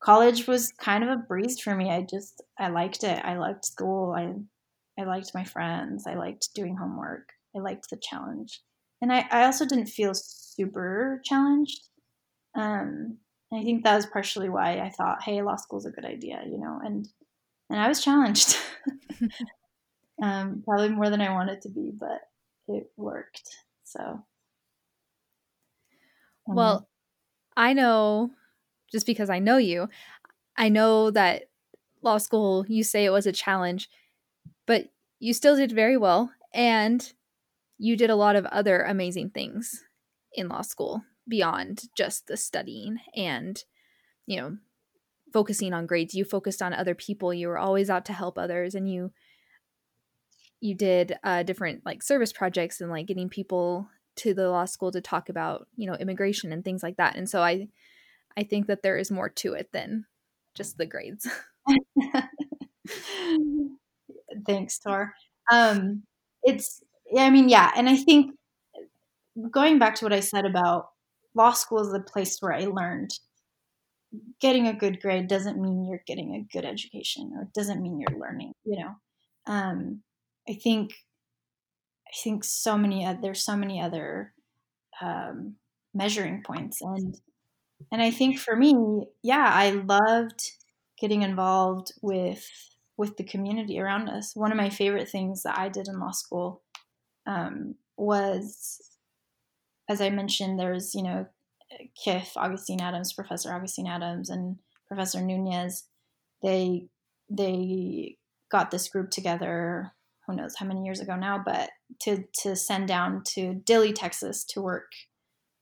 college 0.00 0.46
was 0.46 0.72
kind 0.72 1.02
of 1.02 1.10
a 1.10 1.16
breeze 1.16 1.60
for 1.60 1.74
me. 1.74 1.90
I 1.90 2.02
just 2.02 2.42
I 2.58 2.68
liked 2.68 3.04
it. 3.04 3.24
I 3.24 3.36
liked 3.36 3.64
school. 3.64 4.14
I 4.16 4.34
I 5.00 5.04
liked 5.04 5.34
my 5.34 5.44
friends. 5.44 6.06
I 6.06 6.14
liked 6.14 6.54
doing 6.54 6.76
homework. 6.76 7.30
I 7.56 7.60
liked 7.60 7.90
the 7.90 7.96
challenge. 7.96 8.60
And 9.00 9.12
I, 9.12 9.26
I 9.30 9.44
also 9.44 9.66
didn't 9.66 9.86
feel 9.86 10.12
super 10.14 11.20
challenged. 11.24 11.88
Um, 12.54 13.18
I 13.56 13.62
think 13.62 13.84
that 13.84 13.96
was 13.96 14.06
partially 14.06 14.48
why 14.48 14.80
I 14.80 14.90
thought, 14.90 15.22
hey, 15.22 15.42
law 15.42 15.56
school 15.56 15.78
is 15.78 15.86
a 15.86 15.90
good 15.90 16.04
idea, 16.04 16.42
you 16.46 16.58
know, 16.58 16.80
and 16.82 17.08
and 17.70 17.80
I 17.80 17.88
was 17.88 18.02
challenged. 18.02 18.56
um, 20.22 20.62
probably 20.64 20.90
more 20.90 21.10
than 21.10 21.20
I 21.20 21.32
wanted 21.32 21.62
to 21.62 21.68
be, 21.68 21.92
but 21.98 22.20
it 22.68 22.90
worked. 22.96 23.48
So, 23.84 24.24
well, 26.46 26.88
I 27.56 27.72
know 27.72 28.30
just 28.92 29.06
because 29.06 29.30
I 29.30 29.38
know 29.38 29.56
you, 29.56 29.88
I 30.56 30.68
know 30.68 31.10
that 31.10 31.44
law 32.02 32.18
school, 32.18 32.64
you 32.68 32.84
say 32.84 33.04
it 33.04 33.10
was 33.10 33.26
a 33.26 33.32
challenge, 33.32 33.88
but 34.66 34.90
you 35.18 35.32
still 35.34 35.56
did 35.56 35.72
very 35.72 35.96
well. 35.96 36.30
And 36.52 37.12
you 37.78 37.96
did 37.96 38.10
a 38.10 38.16
lot 38.16 38.36
of 38.36 38.46
other 38.46 38.82
amazing 38.82 39.30
things 39.30 39.84
in 40.32 40.48
law 40.48 40.62
school 40.62 41.02
beyond 41.28 41.82
just 41.96 42.26
the 42.26 42.36
studying 42.36 42.98
and, 43.16 43.62
you 44.26 44.40
know, 44.40 44.56
focusing 45.32 45.72
on 45.72 45.86
grades. 45.86 46.14
You 46.14 46.24
focused 46.24 46.62
on 46.62 46.72
other 46.72 46.94
people. 46.94 47.34
You 47.34 47.48
were 47.48 47.58
always 47.58 47.90
out 47.90 48.04
to 48.06 48.12
help 48.12 48.38
others 48.38 48.74
and 48.74 48.90
you 48.90 49.12
you 50.64 50.74
did 50.74 51.18
uh, 51.22 51.42
different 51.42 51.84
like 51.84 52.02
service 52.02 52.32
projects 52.32 52.80
and 52.80 52.90
like 52.90 53.06
getting 53.06 53.28
people 53.28 53.86
to 54.16 54.32
the 54.32 54.48
law 54.48 54.64
school 54.64 54.90
to 54.92 55.00
talk 55.02 55.28
about 55.28 55.66
you 55.76 55.86
know 55.86 55.96
immigration 55.96 56.52
and 56.52 56.64
things 56.64 56.82
like 56.82 56.96
that 56.96 57.16
and 57.16 57.28
so 57.28 57.42
i 57.42 57.68
i 58.36 58.42
think 58.42 58.66
that 58.66 58.82
there 58.82 58.96
is 58.96 59.10
more 59.10 59.28
to 59.28 59.52
it 59.52 59.70
than 59.72 60.06
just 60.54 60.78
the 60.78 60.86
grades 60.86 61.28
thanks 64.46 64.78
tor 64.78 65.12
um 65.52 66.02
it's 66.42 66.82
i 67.18 67.28
mean 67.28 67.48
yeah 67.48 67.70
and 67.76 67.88
i 67.88 67.96
think 67.96 68.34
going 69.50 69.78
back 69.78 69.96
to 69.96 70.04
what 70.04 70.12
i 70.12 70.20
said 70.20 70.46
about 70.46 70.88
law 71.34 71.52
school 71.52 71.80
is 71.80 71.92
the 71.92 72.00
place 72.00 72.38
where 72.40 72.52
i 72.52 72.64
learned 72.64 73.10
getting 74.40 74.68
a 74.68 74.72
good 74.72 75.00
grade 75.00 75.26
doesn't 75.26 75.60
mean 75.60 75.84
you're 75.84 76.04
getting 76.06 76.34
a 76.34 76.52
good 76.52 76.64
education 76.64 77.32
or 77.36 77.42
it 77.42 77.52
doesn't 77.52 77.82
mean 77.82 77.98
you're 77.98 78.20
learning 78.20 78.52
you 78.64 78.78
know 78.78 78.94
um, 79.46 80.02
I 80.48 80.54
think 80.54 80.92
I 82.08 82.16
think 82.22 82.44
so 82.44 82.76
many 82.76 83.06
there's 83.20 83.44
so 83.44 83.56
many 83.56 83.80
other 83.80 84.32
um, 85.00 85.56
measuring 85.92 86.42
points 86.42 86.80
and 86.80 87.18
and 87.92 88.00
I 88.00 88.10
think 88.10 88.38
for 88.38 88.56
me, 88.56 89.06
yeah, 89.22 89.50
I 89.52 89.70
loved 89.70 90.52
getting 90.98 91.22
involved 91.22 91.92
with 92.00 92.48
with 92.96 93.16
the 93.16 93.24
community 93.24 93.80
around 93.80 94.08
us. 94.08 94.36
One 94.36 94.52
of 94.52 94.56
my 94.56 94.70
favorite 94.70 95.08
things 95.08 95.42
that 95.42 95.58
I 95.58 95.68
did 95.68 95.88
in 95.88 95.98
law 95.98 96.12
school 96.12 96.62
um, 97.26 97.74
was, 97.96 98.80
as 99.88 100.00
I 100.00 100.10
mentioned, 100.10 100.58
there's 100.58 100.94
you 100.94 101.02
know 101.02 101.26
KIF, 102.04 102.36
Augustine 102.36 102.80
Adams, 102.80 103.12
Professor 103.12 103.52
Augustine 103.52 103.86
Adams, 103.86 104.30
and 104.30 104.58
Professor 104.88 105.20
Nunez. 105.20 105.84
They 106.42 106.88
they 107.30 108.16
got 108.50 108.70
this 108.70 108.88
group 108.88 109.10
together 109.10 109.92
who 110.26 110.34
knows 110.34 110.54
how 110.56 110.66
many 110.66 110.84
years 110.84 111.00
ago 111.00 111.16
now, 111.16 111.42
but 111.44 111.70
to 112.02 112.24
to 112.42 112.56
send 112.56 112.88
down 112.88 113.22
to 113.34 113.60
Dilley, 113.64 113.94
Texas, 113.94 114.44
to 114.44 114.62
work 114.62 114.90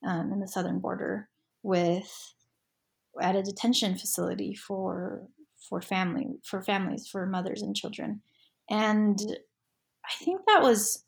um, 0.06 0.32
in 0.32 0.40
the 0.40 0.48
southern 0.48 0.78
border 0.78 1.28
with 1.62 2.34
at 3.20 3.36
a 3.36 3.42
detention 3.42 3.96
facility 3.96 4.54
for 4.54 5.22
for 5.68 5.80
family 5.80 6.38
for 6.44 6.62
families 6.62 7.08
for 7.08 7.26
mothers 7.26 7.62
and 7.62 7.76
children, 7.76 8.22
and 8.70 9.18
I 10.04 10.24
think 10.24 10.42
that 10.46 10.62
was 10.62 11.04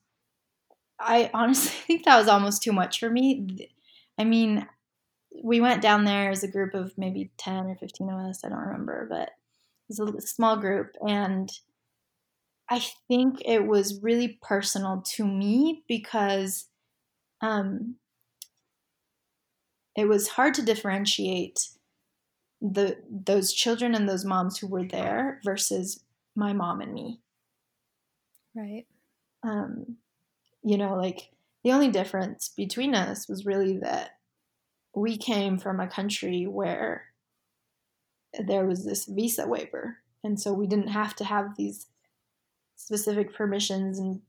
I 1.05 1.31
honestly 1.35 1.71
think 1.87 2.05
that 2.05 2.19
was 2.19 2.29
almost 2.29 2.63
too 2.63 2.73
much 2.73 2.99
for 2.99 3.11
me. 3.11 3.71
I 4.19 4.25
mean, 4.25 4.67
we 5.43 5.61
went 5.61 5.83
down 5.83 6.05
there 6.05 6.31
as 6.31 6.43
a 6.45 6.51
group 6.51 6.75
of 6.75 6.97
maybe 6.97 7.31
10 7.39 7.67
or 7.67 7.77
15 7.77 8.09
of 8.11 8.21
us, 8.21 8.45
I 8.45 8.49
don't 8.49 8.59
remember, 8.59 9.07
but 9.11 9.31
it 9.89 10.01
was 10.01 10.01
a 10.01 10.21
small 10.27 10.57
group 10.57 10.97
and 11.07 11.51
I 12.69 12.81
think 13.09 13.43
it 13.45 13.67
was 13.67 14.01
really 14.03 14.39
personal 14.43 15.03
to 15.17 15.27
me 15.27 15.85
because 15.87 16.69
um, 17.41 17.97
it 19.97 20.07
was 20.07 20.29
hard 20.29 20.55
to 20.55 20.63
differentiate 20.63 21.69
the 22.61 22.97
those 23.11 23.53
children 23.53 23.95
and 23.95 24.09
those 24.09 24.25
moms 24.25 24.59
who 24.59 24.67
were 24.67 24.85
there 24.85 25.41
versus 25.45 26.03
my 26.35 26.53
mom 26.53 26.81
and 26.81 26.95
me. 26.95 27.21
Right. 28.55 28.87
Um, 29.43 29.99
you 30.65 30.79
know, 30.79 30.97
like 30.97 31.31
the 31.63 31.73
only 31.73 31.89
difference 31.89 32.49
between 32.49 32.95
us 32.95 33.29
was 33.29 33.47
really 33.47 33.79
that 33.79 34.17
we 34.95 35.17
came 35.17 35.59
from 35.59 35.79
a 35.79 35.87
country 35.87 36.47
where 36.47 37.05
there 38.47 38.67
was 38.67 38.85
this 38.85 39.05
visa 39.05 39.47
waiver, 39.47 39.99
and 40.25 40.41
so 40.41 40.53
we 40.53 40.67
didn't 40.67 40.89
have 40.89 41.15
to 41.17 41.25
have 41.25 41.57
these 41.57 41.87
specific 42.77 43.35
permissions 43.35 43.99
in, 43.99 44.21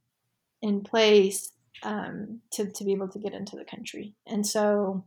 in 0.61 0.81
place 0.81 1.51
um, 1.83 2.41
to, 2.51 2.71
to 2.71 2.83
be 2.83 2.93
able 2.93 3.07
to 3.09 3.19
get 3.19 3.33
into 3.33 3.55
the 3.55 3.65
country. 3.65 4.13
And 4.27 4.45
so, 4.45 5.03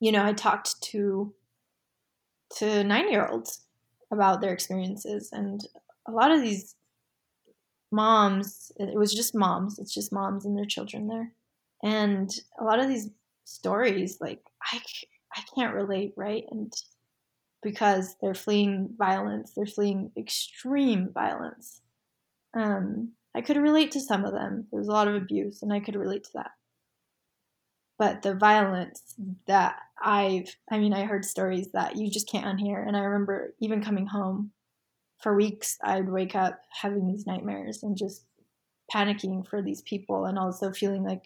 you 0.00 0.12
know, 0.12 0.24
I 0.24 0.32
talked 0.32 0.82
to 0.82 1.32
to 2.56 2.84
nine 2.84 3.10
year 3.10 3.26
olds 3.26 3.64
about 4.10 4.40
their 4.40 4.52
experiences, 4.52 5.30
and 5.32 5.60
a 6.06 6.12
lot 6.12 6.30
of 6.30 6.42
these 6.42 6.74
moms, 7.94 8.72
it 8.78 8.94
was 8.98 9.14
just 9.14 9.34
moms. 9.34 9.78
It's 9.78 9.94
just 9.94 10.12
moms 10.12 10.44
and 10.46 10.56
their 10.58 10.66
children 10.66 11.08
there, 11.08 11.32
and 11.82 12.30
a 12.60 12.64
lot 12.64 12.80
of 12.80 12.88
these 12.88 13.10
stories, 13.44 14.18
like 14.20 14.42
I 14.72 14.80
I 15.36 15.42
can't 15.54 15.74
relate, 15.74 16.14
right? 16.16 16.44
And 16.50 16.72
because 17.62 18.16
they're 18.20 18.34
fleeing 18.34 18.94
violence, 18.98 19.52
they're 19.54 19.66
fleeing 19.66 20.12
extreme 20.16 21.10
violence 21.12 21.80
um, 22.54 23.12
I 23.34 23.40
could 23.42 23.56
relate 23.56 23.92
to 23.92 24.00
some 24.00 24.24
of 24.24 24.32
them. 24.32 24.66
There 24.70 24.78
was 24.80 24.88
a 24.88 24.92
lot 24.92 25.08
of 25.08 25.14
abuse, 25.14 25.62
and 25.62 25.72
I 25.72 25.80
could 25.80 25.96
relate 25.96 26.24
to 26.24 26.30
that. 26.34 26.52
but 27.98 28.22
the 28.22 28.34
violence 28.34 29.14
that 29.46 29.76
I've, 30.02 30.54
I 30.70 30.78
mean, 30.78 30.92
I 30.92 31.04
heard 31.04 31.24
stories 31.24 31.68
that 31.72 31.96
you 31.96 32.10
just 32.10 32.28
can't 32.28 32.46
unhear. 32.46 32.86
And 32.86 32.96
I 32.96 33.00
remember 33.00 33.54
even 33.60 33.84
coming 33.84 34.06
home 34.06 34.50
for 35.24 35.34
weeks, 35.34 35.78
I'd 35.82 36.10
wake 36.10 36.36
up 36.36 36.60
having 36.70 37.06
these 37.06 37.26
nightmares 37.26 37.82
and 37.82 37.96
just 37.96 38.26
panicking 38.94 39.48
for 39.48 39.62
these 39.62 39.80
people 39.80 40.26
and 40.26 40.38
also 40.38 40.70
feeling 40.70 41.02
like, 41.02 41.24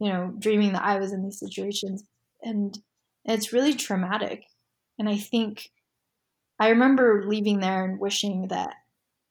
you 0.00 0.08
know, 0.08 0.34
dreaming 0.36 0.72
that 0.72 0.82
I 0.82 0.98
was 0.98 1.12
in 1.12 1.22
these 1.22 1.38
situations. 1.38 2.02
And 2.42 2.76
it's 3.24 3.52
really 3.52 3.74
traumatic. 3.74 4.42
And 4.98 5.08
I 5.08 5.16
think 5.16 5.70
I 6.58 6.70
remember 6.70 7.22
leaving 7.24 7.60
there 7.60 7.84
and 7.84 8.00
wishing 8.00 8.48
that 8.48 8.74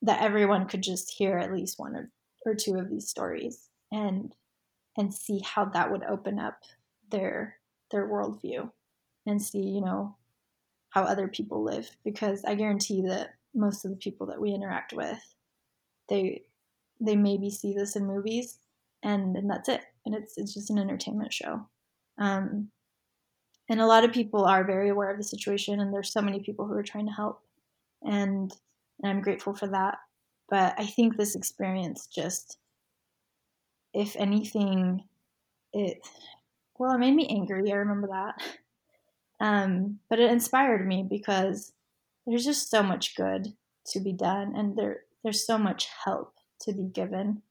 that 0.01 0.21
everyone 0.21 0.67
could 0.67 0.81
just 0.81 1.11
hear 1.11 1.37
at 1.37 1.53
least 1.53 1.77
one 1.77 1.95
or, 1.95 2.09
or 2.45 2.55
two 2.55 2.75
of 2.75 2.89
these 2.89 3.09
stories 3.09 3.67
and 3.91 4.33
and 4.97 5.13
see 5.13 5.41
how 5.43 5.65
that 5.65 5.91
would 5.91 6.03
open 6.03 6.39
up 6.39 6.59
their 7.11 7.57
their 7.91 8.07
worldview 8.07 8.69
and 9.25 9.41
see 9.41 9.63
you 9.63 9.81
know 9.81 10.15
how 10.89 11.03
other 11.03 11.27
people 11.27 11.63
live 11.63 11.89
because 12.03 12.43
i 12.45 12.53
guarantee 12.53 13.01
that 13.07 13.29
most 13.55 13.85
of 13.85 13.91
the 13.91 13.97
people 13.97 14.27
that 14.27 14.39
we 14.39 14.53
interact 14.53 14.93
with 14.93 15.35
they 16.09 16.43
they 16.99 17.15
maybe 17.15 17.49
see 17.49 17.73
this 17.73 17.95
in 17.95 18.05
movies 18.05 18.59
and, 19.03 19.35
and 19.35 19.49
that's 19.49 19.69
it 19.69 19.81
and 20.05 20.15
it's 20.15 20.37
it's 20.37 20.53
just 20.53 20.69
an 20.69 20.77
entertainment 20.77 21.33
show 21.33 21.65
um, 22.17 22.69
and 23.69 23.81
a 23.81 23.85
lot 23.85 24.03
of 24.03 24.13
people 24.13 24.45
are 24.45 24.63
very 24.63 24.89
aware 24.89 25.11
of 25.11 25.17
the 25.17 25.23
situation 25.23 25.79
and 25.79 25.93
there's 25.93 26.11
so 26.11 26.21
many 26.21 26.39
people 26.39 26.67
who 26.67 26.73
are 26.73 26.83
trying 26.83 27.05
to 27.05 27.13
help 27.13 27.41
and 28.03 28.53
and 29.01 29.11
i'm 29.11 29.21
grateful 29.21 29.53
for 29.53 29.67
that 29.67 29.97
but 30.49 30.73
i 30.77 30.85
think 30.85 31.17
this 31.17 31.35
experience 31.35 32.07
just 32.07 32.57
if 33.93 34.15
anything 34.17 35.03
it 35.73 35.99
well, 36.77 36.93
it 36.93 36.99
made 36.99 37.15
me 37.15 37.27
angry. 37.29 37.71
I 37.71 37.75
remember 37.75 38.07
that. 38.07 38.41
Um, 39.41 39.99
but 40.09 40.17
it 40.17 40.31
inspired 40.31 40.87
me 40.87 41.05
because 41.09 41.73
there's 42.25 42.45
just 42.45 42.69
so 42.69 42.83
much 42.83 43.15
good 43.15 43.55
to 43.87 43.99
be 43.99 44.13
done, 44.13 44.55
and 44.55 44.75
there 44.77 45.01
there's 45.23 45.45
so 45.45 45.57
much 45.57 45.87
help 46.05 46.33
to 46.61 46.73
be 46.73 46.85
given, 46.87 47.41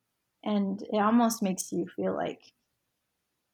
and 0.45 0.83
it 0.83 0.99
almost 0.99 1.43
makes 1.43 1.73
you 1.73 1.87
feel 1.97 2.15
like 2.15 2.53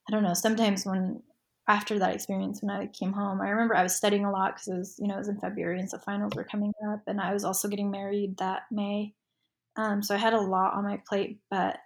I 0.09 0.13
don't 0.13 0.23
know. 0.23 0.35
Sometimes 0.35 0.85
when 0.85 1.23
after 1.69 1.99
that 1.99 2.15
experience, 2.15 2.63
when 2.63 2.71
I 2.71 2.87
came 2.89 3.13
home, 3.13 3.41
I 3.41 3.51
remember 3.51 3.77
I 3.77 3.83
was 3.83 3.95
studying 3.95 4.25
a 4.25 4.31
lot 4.33 4.55
because 4.55 4.69
it 4.69 4.79
was 4.79 4.97
you 4.99 5.07
know 5.09 5.15
it 5.15 5.19
was 5.19 5.29
in 5.29 5.41
February, 5.41 5.79
and 5.81 5.91
so 5.91 5.99
finals 5.99 6.33
were 6.35 6.45
coming 6.45 6.73
up, 6.89 7.03
and 7.07 7.21
I 7.21 7.33
was 7.33 7.45
also 7.45 7.69
getting 7.69 7.91
married 7.91 8.39
that 8.39 8.63
May, 8.71 9.15
um, 9.77 10.03
so 10.03 10.15
I 10.15 10.19
had 10.19 10.35
a 10.35 10.41
lot 10.41 10.75
on 10.75 10.85
my 10.85 11.03
plate, 11.09 11.39
but 11.51 11.79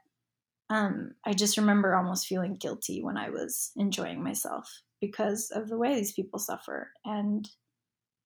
um, 0.70 1.14
I 1.24 1.34
just 1.34 1.58
remember 1.58 1.94
almost 1.94 2.26
feeling 2.26 2.54
guilty 2.54 3.02
when 3.02 3.16
I 3.16 3.30
was 3.30 3.72
enjoying 3.76 4.22
myself 4.22 4.82
because 5.00 5.50
of 5.50 5.68
the 5.68 5.76
way 5.76 5.94
these 5.94 6.12
people 6.12 6.38
suffer 6.38 6.92
and 7.04 7.48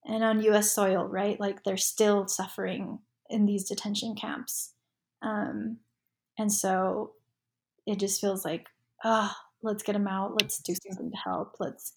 and 0.09 0.25
on 0.25 0.43
U.S. 0.43 0.73
soil, 0.73 1.05
right? 1.05 1.39
Like 1.39 1.63
they're 1.63 1.77
still 1.77 2.27
suffering 2.27 2.99
in 3.31 3.47
these 3.47 3.69
detention 3.69 4.15
camps, 4.17 4.73
um, 5.23 5.79
and 6.39 6.53
so 6.53 7.13
it 7.87 7.99
just 7.99 8.21
feels 8.21 8.45
like, 8.45 8.67
ah, 9.05 9.37
oh, 9.37 9.43
let's 9.63 9.83
get 9.83 9.93
them 9.93 10.09
out. 10.09 10.41
Let's 10.41 10.59
do 10.59 10.75
something 10.75 11.11
to 11.11 11.17
help. 11.17 11.57
Let's 11.61 11.93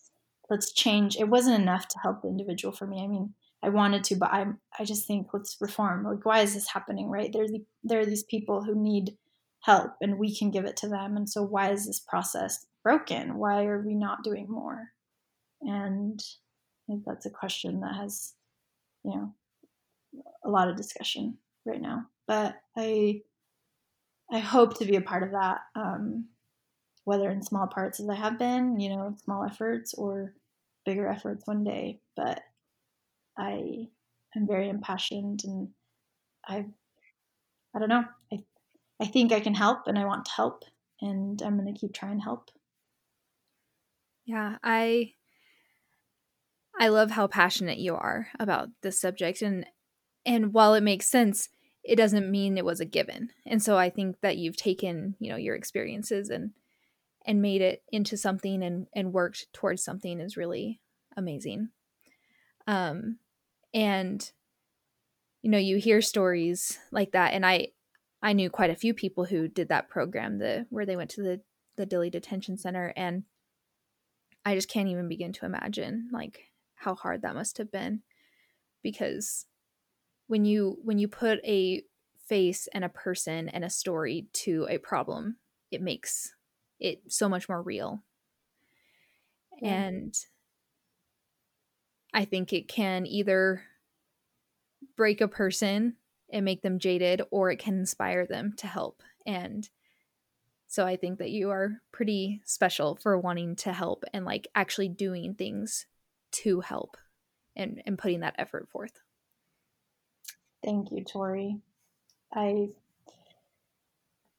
let's 0.49 0.73
change. 0.73 1.15
It 1.17 1.29
wasn't 1.29 1.61
enough 1.61 1.87
to 1.87 1.99
help 1.99 2.21
the 2.21 2.27
individual 2.27 2.73
for 2.73 2.85
me. 2.85 3.03
I 3.03 3.07
mean, 3.07 3.33
I 3.63 3.69
wanted 3.69 4.03
to, 4.05 4.15
but 4.15 4.31
I 4.31 4.45
I 4.77 4.83
just 4.83 5.07
think 5.07 5.27
let's 5.33 5.57
reform. 5.59 6.03
Like, 6.03 6.25
why 6.25 6.41
is 6.41 6.53
this 6.53 6.67
happening? 6.67 7.09
Right? 7.09 7.31
There's 7.31 7.51
the, 7.51 7.63
there 7.83 7.99
are 7.99 8.05
these 8.05 8.23
people 8.23 8.63
who 8.63 8.75
need 8.75 9.17
help 9.61 9.91
and 10.01 10.17
we 10.17 10.35
can 10.35 10.51
give 10.51 10.65
it 10.65 10.75
to 10.77 10.87
them. 10.87 11.15
And 11.15 11.29
so, 11.29 11.43
why 11.43 11.71
is 11.71 11.87
this 11.87 11.99
process 11.99 12.65
broken? 12.83 13.37
Why 13.37 13.65
are 13.65 13.81
we 13.81 13.95
not 13.95 14.23
doing 14.23 14.47
more? 14.49 14.89
And 15.61 16.19
that's 17.05 17.25
a 17.25 17.29
question 17.29 17.81
that 17.81 17.95
has, 17.95 18.33
you 19.03 19.11
know, 19.11 19.33
a 20.43 20.49
lot 20.49 20.69
of 20.69 20.75
discussion 20.75 21.37
right 21.65 21.81
now. 21.81 22.05
But 22.27 22.55
I, 22.77 23.21
I 24.31 24.39
hope 24.39 24.77
to 24.79 24.85
be 24.85 24.95
a 24.95 25.01
part 25.01 25.23
of 25.23 25.31
that, 25.31 25.59
um, 25.75 26.25
whether 27.03 27.29
in 27.29 27.41
small 27.41 27.67
parts 27.67 27.99
as 27.99 28.09
I 28.09 28.15
have 28.15 28.39
been, 28.39 28.79
you 28.79 28.89
know, 28.89 29.15
small 29.23 29.43
efforts 29.43 29.93
or 29.93 30.33
bigger 30.85 31.07
efforts 31.07 31.45
one 31.45 31.63
day. 31.63 31.99
But 32.15 32.41
I 33.37 33.87
am 34.35 34.47
very 34.47 34.69
impassioned 34.69 35.43
and 35.43 35.69
I, 36.47 36.65
I 37.75 37.79
don't 37.79 37.89
know. 37.89 38.05
I 38.31 38.43
I 39.01 39.05
think 39.05 39.31
I 39.31 39.39
can 39.39 39.55
help 39.55 39.87
and 39.87 39.97
I 39.97 40.05
want 40.05 40.25
to 40.25 40.31
help 40.31 40.63
and 41.01 41.41
I'm 41.41 41.57
going 41.57 41.73
to 41.73 41.79
keep 41.79 41.91
trying 41.91 42.19
to 42.19 42.23
help. 42.23 42.51
Yeah, 44.25 44.57
I 44.63 45.13
I 46.81 46.87
love 46.87 47.11
how 47.11 47.27
passionate 47.27 47.77
you 47.77 47.93
are 47.93 48.29
about 48.39 48.69
this 48.81 48.99
subject 48.99 49.43
and 49.43 49.67
and 50.25 50.51
while 50.51 50.73
it 50.73 50.81
makes 50.81 51.07
sense, 51.07 51.49
it 51.83 51.95
doesn't 51.95 52.29
mean 52.29 52.57
it 52.57 52.65
was 52.65 52.79
a 52.79 52.85
given. 52.85 53.29
And 53.45 53.61
so 53.61 53.77
I 53.77 53.91
think 53.91 54.19
that 54.21 54.37
you've 54.37 54.57
taken, 54.57 55.15
you 55.19 55.29
know, 55.29 55.35
your 55.35 55.55
experiences 55.55 56.31
and 56.31 56.51
and 57.23 57.39
made 57.39 57.61
it 57.61 57.83
into 57.91 58.17
something 58.17 58.63
and 58.63 58.87
and 58.95 59.13
worked 59.13 59.45
towards 59.53 59.83
something 59.83 60.19
is 60.19 60.35
really 60.35 60.81
amazing. 61.15 61.69
Um 62.65 63.19
and 63.75 64.31
you 65.43 65.51
know, 65.51 65.59
you 65.59 65.77
hear 65.77 66.01
stories 66.01 66.79
like 66.91 67.11
that 67.11 67.33
and 67.33 67.45
I 67.45 67.67
I 68.23 68.33
knew 68.33 68.49
quite 68.49 68.71
a 68.71 68.75
few 68.75 68.95
people 68.95 69.25
who 69.25 69.47
did 69.47 69.69
that 69.69 69.87
program, 69.87 70.39
the 70.39 70.65
where 70.71 70.87
they 70.87 70.95
went 70.95 71.11
to 71.11 71.21
the 71.21 71.41
the 71.75 71.85
Dilley 71.85 72.11
Detention 72.11 72.57
Center, 72.57 72.91
and 72.95 73.25
I 74.43 74.55
just 74.55 74.67
can't 74.67 74.89
even 74.89 75.07
begin 75.07 75.31
to 75.33 75.45
imagine 75.45 76.09
like 76.11 76.50
how 76.81 76.95
hard 76.95 77.21
that 77.21 77.35
must 77.35 77.57
have 77.59 77.71
been, 77.71 78.03
because 78.83 79.47
when 80.27 80.45
you 80.45 80.79
when 80.83 80.99
you 80.99 81.07
put 81.07 81.39
a 81.45 81.83
face 82.17 82.67
and 82.73 82.83
a 82.85 82.89
person 82.89 83.49
and 83.49 83.63
a 83.65 83.69
story 83.69 84.27
to 84.33 84.67
a 84.69 84.77
problem, 84.77 85.37
it 85.71 85.81
makes 85.81 86.35
it 86.79 87.01
so 87.11 87.29
much 87.29 87.49
more 87.49 87.61
real. 87.61 88.03
Yeah. 89.61 89.69
And 89.73 90.25
I 92.13 92.25
think 92.25 92.53
it 92.53 92.67
can 92.67 93.05
either 93.05 93.63
break 94.95 95.21
a 95.21 95.27
person 95.27 95.97
and 96.31 96.45
make 96.45 96.61
them 96.61 96.79
jaded 96.79 97.21
or 97.31 97.51
it 97.51 97.59
can 97.59 97.75
inspire 97.77 98.25
them 98.25 98.53
to 98.57 98.67
help 98.67 99.01
and 99.25 99.69
so 100.67 100.85
i 100.85 100.95
think 100.95 101.19
that 101.19 101.31
you 101.31 101.49
are 101.49 101.81
pretty 101.91 102.41
special 102.45 102.95
for 102.95 103.17
wanting 103.17 103.55
to 103.55 103.73
help 103.73 104.03
and 104.13 104.25
like 104.25 104.47
actually 104.55 104.89
doing 104.89 105.33
things 105.35 105.87
to 106.31 106.61
help 106.61 106.97
and 107.55 107.81
and 107.85 107.97
putting 107.97 108.21
that 108.21 108.35
effort 108.37 108.69
forth 108.69 109.01
thank 110.63 110.91
you 110.91 111.03
tori 111.03 111.57
i 112.33 112.67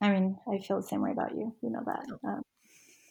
i 0.00 0.11
mean 0.11 0.38
i 0.52 0.59
feel 0.59 0.81
the 0.81 0.87
same 0.87 1.02
way 1.02 1.12
about 1.12 1.35
you 1.35 1.55
you 1.62 1.70
know 1.70 1.83
that 1.85 2.05
oh. 2.11 2.28
um, 2.28 2.42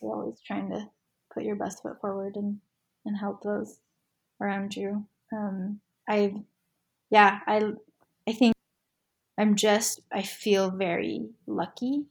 you're 0.01 0.13
always 0.13 0.39
trying 0.45 0.69
to 0.69 0.87
put 1.33 1.43
your 1.43 1.55
best 1.55 1.81
foot 1.81 1.99
forward 2.01 2.35
and 2.35 2.59
and 3.05 3.17
help 3.17 3.41
those 3.43 3.77
around 4.39 4.75
you 4.75 5.05
um 5.33 5.79
i 6.09 6.33
yeah 7.09 7.39
i 7.47 7.71
i 8.27 8.33
think 8.33 8.53
I'm 9.41 9.55
just, 9.55 10.01
I 10.11 10.21
feel 10.21 10.69
very 10.69 11.29
lucky. 11.47 12.05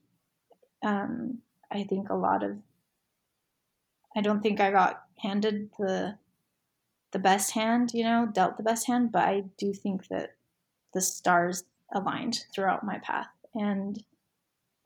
Um, 0.82 1.38
I 1.70 1.84
think 1.84 2.10
a 2.10 2.16
lot 2.16 2.42
of, 2.42 2.56
I 4.16 4.20
don't 4.20 4.42
think 4.42 4.58
I 4.58 4.72
got 4.72 5.04
handed 5.16 5.70
the, 5.78 6.18
the 7.12 7.18
best 7.18 7.52
hand, 7.52 7.92
you 7.92 8.04
know, 8.04 8.28
dealt 8.32 8.56
the 8.56 8.62
best 8.62 8.86
hand, 8.86 9.12
but 9.12 9.22
I 9.22 9.44
do 9.58 9.72
think 9.72 10.08
that 10.08 10.34
the 10.94 11.00
stars 11.00 11.64
aligned 11.94 12.44
throughout 12.54 12.84
my 12.84 12.98
path 12.98 13.28
and, 13.54 14.02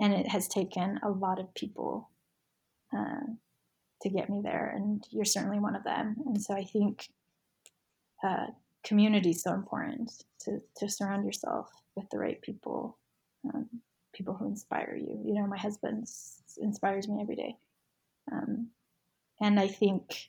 and 0.01 0.13
it 0.13 0.29
has 0.29 0.49
taken 0.49 1.01
a 1.03 1.11
lot 1.11 1.39
of 1.39 1.55
people, 1.55 2.09
uh, 2.97 3.27
to 4.03 4.09
get 4.09 4.31
me 4.31 4.41
there. 4.43 4.73
And 4.75 5.05
you're 5.11 5.25
certainly 5.25 5.59
one 5.59 5.77
of 5.77 5.85
them. 5.85 6.17
And 6.27 6.41
so 6.41 6.55
I 6.55 6.65
think, 6.65 7.09
uh, 8.23 8.47
community 8.85 9.31
is 9.31 9.43
so 9.43 9.53
important 9.53 10.25
to, 10.41 10.61
to 10.77 10.89
surround 10.89 11.25
yourself 11.25 11.71
with 11.97 12.09
the 12.11 12.19
right 12.19 12.41
people, 12.43 12.99
um, 13.53 13.69
people 14.13 14.35
who 14.35 14.47
inspire 14.47 14.95
you. 14.95 15.21
You 15.25 15.35
know, 15.35 15.47
my 15.47 15.59
husband 15.59 16.07
inspires 16.59 17.09
me 17.09 17.21
every 17.23 17.37
day. 17.37 17.57
Um, 18.31 18.69
and 19.41 19.59
I 19.59 19.69
think 19.69 20.29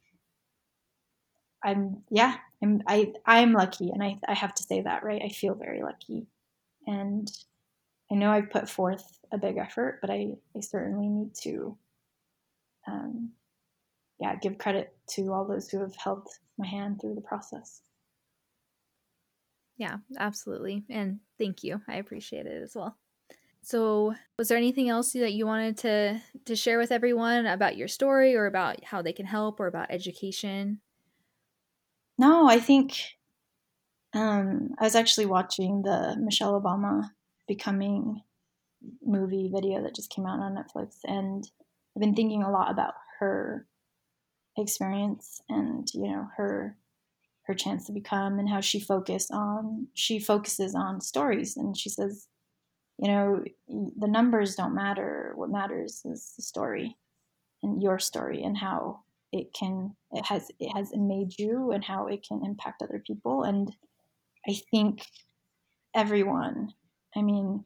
I'm, 1.65 2.03
yeah, 2.09 2.35
I'm, 2.63 2.81
I, 2.87 3.13
I'm 3.25 3.51
lucky. 3.51 3.89
And 3.89 4.03
I, 4.03 4.19
I 4.27 4.33
have 4.33 4.53
to 4.55 4.63
say 4.63 4.81
that, 4.81 5.03
right? 5.03 5.21
I 5.23 5.29
feel 5.29 5.55
very 5.55 5.81
lucky. 5.81 6.27
And 6.87 7.29
I 8.11 8.15
know 8.15 8.29
I've 8.29 8.51
put 8.51 8.69
forth 8.69 9.19
a 9.31 9.37
big 9.37 9.57
effort, 9.57 9.99
but 9.99 10.09
I, 10.11 10.33
I 10.55 10.59
certainly 10.59 11.07
need 11.07 11.33
to, 11.41 11.77
um, 12.87 13.31
yeah, 14.19 14.35
give 14.35 14.59
credit 14.59 14.95
to 15.11 15.33
all 15.33 15.45
those 15.45 15.67
who 15.69 15.81
have 15.81 15.95
held 15.95 16.27
my 16.57 16.67
hand 16.67 17.01
through 17.01 17.15
the 17.15 17.21
process. 17.21 17.81
Yeah, 19.77 19.97
absolutely. 20.17 20.85
And 20.89 21.19
thank 21.37 21.63
you. 21.63 21.81
I 21.87 21.97
appreciate 21.97 22.45
it 22.45 22.61
as 22.61 22.75
well. 22.75 22.97
So, 23.61 24.13
was 24.37 24.47
there 24.47 24.59
anything 24.59 24.89
else 24.89 25.13
that 25.13 25.33
you 25.33 25.47
wanted 25.47 25.77
to 25.79 26.21
to 26.45 26.55
share 26.55 26.77
with 26.77 26.91
everyone 26.91 27.47
about 27.47 27.75
your 27.75 27.87
story 27.87 28.35
or 28.35 28.45
about 28.45 28.83
how 28.83 29.01
they 29.01 29.11
can 29.11 29.25
help 29.25 29.59
or 29.59 29.65
about 29.65 29.87
education? 29.89 30.81
No, 32.17 32.47
I 32.47 32.59
think 32.59 33.17
um, 34.13 34.69
I 34.79 34.83
was 34.83 34.95
actually 34.95 35.25
watching 35.25 35.81
the 35.81 36.15
Michelle 36.19 36.59
Obama 36.59 37.09
becoming 37.47 38.21
movie 39.05 39.49
video 39.53 39.81
that 39.83 39.95
just 39.95 40.09
came 40.09 40.25
out 40.25 40.39
on 40.39 40.55
Netflix, 40.55 40.97
and 41.05 41.49
I've 41.95 42.01
been 42.01 42.15
thinking 42.15 42.43
a 42.43 42.51
lot 42.51 42.71
about 42.71 42.93
her 43.19 43.67
experience 44.57 45.41
and 45.49 45.87
you 45.93 46.07
know 46.07 46.29
her 46.37 46.77
her 47.43 47.53
chance 47.53 47.85
to 47.85 47.91
become 47.93 48.39
and 48.39 48.49
how 48.49 48.61
she 48.61 48.79
focused 48.79 49.31
on 49.31 49.87
she 49.93 50.19
focuses 50.19 50.75
on 50.75 51.01
stories. 51.01 51.57
And 51.57 51.77
she 51.77 51.89
says 51.89 52.27
you 52.99 53.09
know 53.09 53.43
the 53.69 54.07
numbers 54.07 54.55
don't 54.55 54.75
matter. 54.75 55.33
What 55.35 55.51
matters 55.51 56.03
is 56.05 56.33
the 56.37 56.43
story 56.43 56.97
and 57.63 57.81
your 57.83 57.99
story 57.99 58.43
and 58.43 58.57
how 58.57 59.04
it 59.35 59.53
can 59.53 59.93
it 60.11 60.25
has 60.25 60.49
it 60.59 60.69
has 60.73 60.91
made 60.95 61.37
you 61.37 61.71
and 61.71 61.83
how 61.83 62.07
it 62.07 62.25
can 62.25 62.43
impact 62.45 62.81
other 62.81 63.03
people 63.05 63.43
and 63.43 63.75
i 64.47 64.53
think 64.71 65.05
everyone 65.93 66.73
i 67.15 67.21
mean 67.21 67.63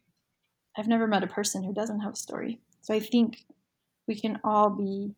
i've 0.78 0.88
never 0.88 1.08
met 1.08 1.24
a 1.24 1.28
person 1.28 1.64
who 1.64 1.74
doesn't 1.74 2.00
have 2.00 2.14
a 2.14 2.18
story. 2.18 2.60
So 2.82 2.94
i 2.94 3.00
think 3.00 3.46
we 4.08 4.20
can 4.20 4.40
all 4.44 4.72
be 4.72 5.14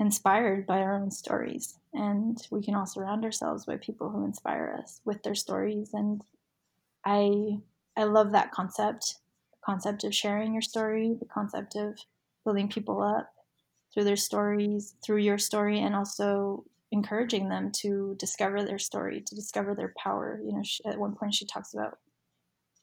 inspired 0.00 0.66
by 0.66 0.78
our 0.78 0.94
own 0.94 1.10
stories 1.10 1.78
and 1.92 2.38
we 2.50 2.62
can 2.62 2.74
all 2.74 2.86
surround 2.86 3.24
ourselves 3.24 3.66
by 3.66 3.76
people 3.76 4.08
who 4.08 4.24
inspire 4.24 4.78
us 4.80 5.00
with 5.04 5.22
their 5.22 5.34
stories 5.34 5.90
and 5.92 6.22
i 7.04 7.58
i 7.96 8.04
love 8.04 8.32
that 8.32 8.52
concept 8.52 9.16
the 9.50 9.58
concept 9.64 10.04
of 10.04 10.14
sharing 10.14 10.52
your 10.52 10.62
story 10.62 11.16
the 11.18 11.26
concept 11.26 11.74
of 11.76 11.98
building 12.44 12.68
people 12.68 13.02
up 13.02 13.32
through 13.92 14.04
their 14.04 14.16
stories 14.16 14.94
through 15.04 15.18
your 15.18 15.38
story 15.38 15.80
and 15.80 15.94
also 15.94 16.64
encouraging 16.90 17.48
them 17.48 17.70
to 17.70 18.14
discover 18.18 18.64
their 18.64 18.78
story 18.78 19.20
to 19.20 19.34
discover 19.34 19.74
their 19.74 19.92
power 20.02 20.40
you 20.44 20.52
know 20.52 20.62
she, 20.62 20.84
at 20.84 20.98
one 20.98 21.14
point 21.14 21.34
she 21.34 21.46
talks 21.46 21.74
about 21.74 21.98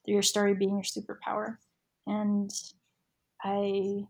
your 0.06 0.22
story 0.22 0.54
being 0.54 0.76
your 0.76 0.84
superpower 0.84 1.58
and 2.08 2.52
i 3.44 4.06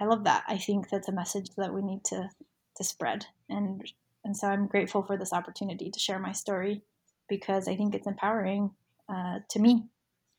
I 0.00 0.06
love 0.06 0.24
that. 0.24 0.44
I 0.48 0.56
think 0.56 0.88
that's 0.88 1.08
a 1.08 1.12
message 1.12 1.50
that 1.56 1.74
we 1.74 1.82
need 1.82 2.04
to 2.04 2.30
to 2.76 2.84
spread, 2.84 3.26
and 3.50 3.82
and 4.24 4.34
so 4.36 4.48
I'm 4.48 4.66
grateful 4.66 5.02
for 5.02 5.16
this 5.18 5.32
opportunity 5.32 5.90
to 5.90 5.98
share 5.98 6.18
my 6.18 6.32
story 6.32 6.82
because 7.28 7.68
I 7.68 7.76
think 7.76 7.94
it's 7.94 8.06
empowering 8.06 8.70
uh, 9.08 9.40
to 9.50 9.58
me, 9.58 9.84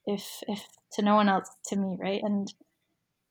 if 0.07 0.41
if 0.47 0.65
to 0.93 1.03
no 1.03 1.15
one 1.15 1.29
else, 1.29 1.49
to 1.67 1.75
me, 1.75 1.95
right? 1.99 2.21
And 2.23 2.51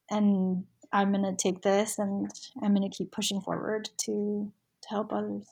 and 0.08 0.64
I'm 0.92 1.12
gonna 1.12 1.36
take 1.36 1.62
this 1.62 1.98
and 1.98 2.30
I'm 2.62 2.74
gonna 2.74 2.90
keep 2.90 3.12
pushing 3.12 3.40
forward 3.40 3.88
to 3.98 4.52
to 4.82 4.88
help 4.88 5.12
others. 5.12 5.46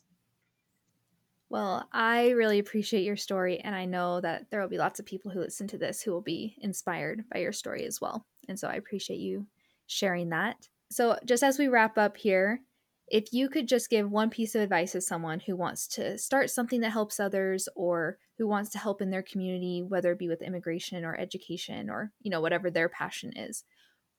Well, 1.50 1.88
I 1.92 2.30
really 2.30 2.58
appreciate 2.58 3.04
your 3.04 3.16
story, 3.16 3.58
and 3.60 3.74
I 3.74 3.86
know 3.86 4.20
that 4.20 4.50
there 4.50 4.60
will 4.60 4.68
be 4.68 4.78
lots 4.78 5.00
of 5.00 5.06
people 5.06 5.30
who 5.30 5.40
listen 5.40 5.66
to 5.68 5.78
this 5.78 6.02
who 6.02 6.12
will 6.12 6.20
be 6.20 6.56
inspired 6.60 7.24
by 7.32 7.40
your 7.40 7.52
story 7.52 7.84
as 7.86 8.00
well. 8.00 8.26
And 8.48 8.58
so 8.58 8.68
I 8.68 8.74
appreciate 8.74 9.20
you 9.20 9.46
sharing 9.86 10.28
that. 10.30 10.68
So, 10.90 11.18
just 11.24 11.42
as 11.42 11.58
we 11.58 11.68
wrap 11.68 11.96
up 11.96 12.16
here, 12.16 12.62
if 13.10 13.32
you 13.32 13.48
could 13.48 13.66
just 13.66 13.88
give 13.88 14.10
one 14.10 14.28
piece 14.28 14.54
of 14.54 14.60
advice 14.60 14.92
to 14.92 15.00
someone 15.00 15.40
who 15.40 15.56
wants 15.56 15.86
to 15.88 16.18
start 16.18 16.50
something 16.50 16.80
that 16.80 16.90
helps 16.92 17.18
others 17.18 17.68
or 17.74 18.18
who 18.36 18.46
wants 18.46 18.70
to 18.70 18.78
help 18.78 19.00
in 19.00 19.10
their 19.10 19.22
community, 19.22 19.82
whether 19.82 20.12
it 20.12 20.18
be 20.18 20.28
with 20.28 20.42
immigration 20.42 21.04
or 21.04 21.16
education 21.16 21.88
or, 21.88 22.12
you 22.20 22.30
know, 22.30 22.40
whatever 22.40 22.70
their 22.70 22.88
passion 22.88 23.32
is, 23.36 23.64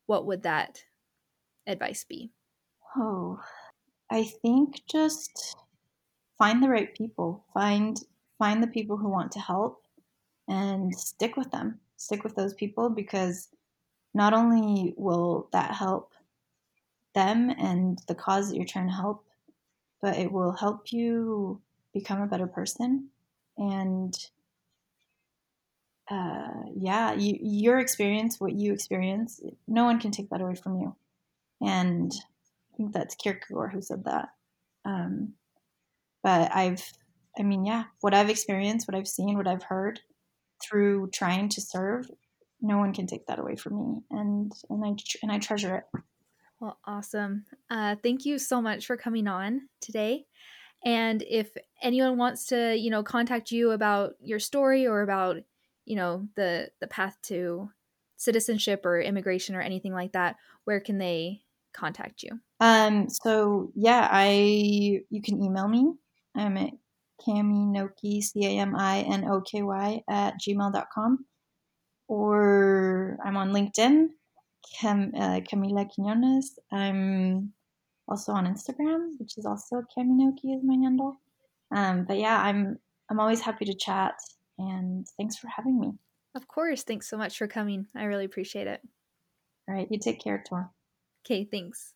what 0.08 0.26
would 0.26 0.44
that 0.44 0.84
advice 1.70 2.04
be? 2.04 2.32
Oh, 2.96 3.40
I 4.10 4.24
think 4.24 4.82
just 4.90 5.56
find 6.38 6.64
the 6.64 6.70
right 6.70 6.96
people. 6.96 7.46
Find 7.54 7.98
find 8.38 8.64
the 8.64 8.68
people 8.68 8.98
who 8.98 9.10
want 9.10 9.32
to 9.34 9.40
help 9.40 9.84
and 10.48 10.96
stick 10.96 11.38
with 11.38 11.52
them. 11.52 11.80
Stick 11.98 12.24
with 12.24 12.36
those 12.36 12.54
people 12.54 12.90
because 12.90 13.50
not 14.14 14.34
only 14.34 14.94
will 14.98 15.50
that 15.52 15.76
help 15.76 16.14
them 17.14 17.50
and 17.50 18.00
the 18.08 18.16
cause 18.16 18.50
that 18.50 18.56
you're 18.56 18.66
trying 18.66 18.88
to 18.88 18.94
help, 18.94 19.26
but 20.02 20.18
it 20.18 20.32
will 20.32 20.54
help 20.54 20.92
you 20.92 21.62
become 21.94 22.22
a 22.22 22.28
better 22.28 22.48
person. 22.48 23.10
And 23.58 24.16
uh, 26.10 26.64
yeah, 26.76 27.14
you, 27.14 27.38
your 27.42 27.80
experience, 27.80 28.40
what 28.40 28.54
you 28.54 28.74
experience, 28.74 29.42
no 29.68 29.86
one 29.86 30.00
can 30.00 30.12
take 30.12 30.30
that 30.30 30.42
away 30.42 30.56
from 30.56 30.80
you. 30.80 30.96
And 31.62 32.12
I 32.74 32.78
think 32.78 32.94
that's 32.94 33.16
Kierkegaard 33.16 33.74
who 33.74 33.82
said 33.82 34.04
that. 34.06 34.30
Um, 34.86 35.34
but 36.24 36.54
I've, 36.54 36.84
I 37.38 37.44
mean, 37.44 37.66
yeah, 37.66 37.86
what 38.02 38.14
I've 38.14 38.30
experienced, 38.30 38.88
what 38.88 38.98
I've 38.98 39.08
seen, 39.08 39.38
what 39.38 39.48
I've 39.48 39.64
heard 39.64 40.00
through 40.64 41.10
trying 41.14 41.50
to 41.50 41.62
serve, 41.62 42.10
no 42.62 42.78
one 42.78 42.94
can 42.94 43.08
take 43.08 43.26
that 43.28 43.40
away 43.40 43.56
from 43.56 43.78
me, 43.78 44.02
and 44.12 44.52
and 44.70 44.84
I 44.84 44.96
and 45.24 45.32
I 45.32 45.40
treasure 45.40 45.78
it. 45.78 46.02
Well, 46.60 46.78
awesome. 46.86 47.46
Uh, 47.70 47.96
thank 48.04 48.26
you 48.26 48.38
so 48.38 48.62
much 48.62 48.86
for 48.86 48.98
coming 48.98 49.28
on 49.28 49.70
today. 49.80 50.26
And 50.84 51.24
if 51.24 51.50
anyone 51.82 52.18
wants 52.18 52.48
to, 52.48 52.76
you 52.76 52.90
know, 52.90 53.04
contact 53.04 53.52
you 53.52 53.72
about 53.72 54.16
your 54.22 54.40
story 54.40 54.88
or 54.88 55.02
about, 55.02 55.38
you 55.86 55.96
know, 55.96 56.28
the 56.36 56.70
the 56.82 56.88
path 56.88 57.18
to 57.24 57.72
citizenship 58.18 58.86
or 58.86 59.00
immigration 59.00 59.56
or 59.56 59.62
anything 59.62 59.94
like 59.94 60.12
that, 60.12 60.36
where 60.66 60.82
can 60.82 60.98
they 60.98 61.42
contact 61.74 62.24
you? 62.24 62.40
Um, 62.60 63.10
so 63.10 63.72
yeah, 63.76 64.08
I 64.12 65.02
you 65.10 65.22
can 65.24 65.42
email 65.42 65.68
me. 65.68 65.94
I'm 66.36 66.58
at 66.58 66.72
Caminoky, 67.26 68.22
C 68.22 68.46
A 68.46 68.62
M 68.62 68.76
I 68.76 69.02
N 69.02 69.26
O 69.26 69.42
K 69.42 69.62
Y, 69.62 70.02
at 70.10 70.36
gmail.com. 70.40 71.26
Or 72.08 73.18
I'm 73.24 73.38
on 73.38 73.52
LinkedIn, 73.52 74.08
Cam, 74.80 75.12
uh, 75.16 75.42
Camila 75.42 75.88
Quinones. 75.94 76.58
I'm 76.72 77.54
also 78.08 78.32
on 78.32 78.48
Instagram, 78.48 79.12
which 79.20 79.38
is 79.38 79.46
also 79.46 79.84
Caminoky 79.96 80.56
is 80.56 80.64
my 80.64 80.76
handle. 80.76 81.22
Um, 81.72 82.06
but 82.06 82.18
yeah, 82.18 82.42
I'm 82.42 82.80
I'm 83.10 83.20
always 83.20 83.42
happy 83.42 83.66
to 83.66 83.74
chat, 83.74 84.14
and 84.58 85.06
thanks 85.18 85.38
for 85.38 85.48
having 85.48 85.80
me. 85.80 85.92
Of 86.36 86.48
course, 86.48 86.84
thanks 86.84 87.10
so 87.10 87.18
much 87.18 87.38
for 87.38 87.48
coming. 87.48 87.88
I 87.96 88.06
really 88.06 88.26
appreciate 88.26 88.68
it. 88.68 88.82
All 89.68 89.76
right, 89.76 89.88
you 89.90 90.00
take 90.00 90.22
care, 90.22 90.44
Tor. 90.48 90.72
Okay, 91.26 91.46
thanks. 91.46 91.94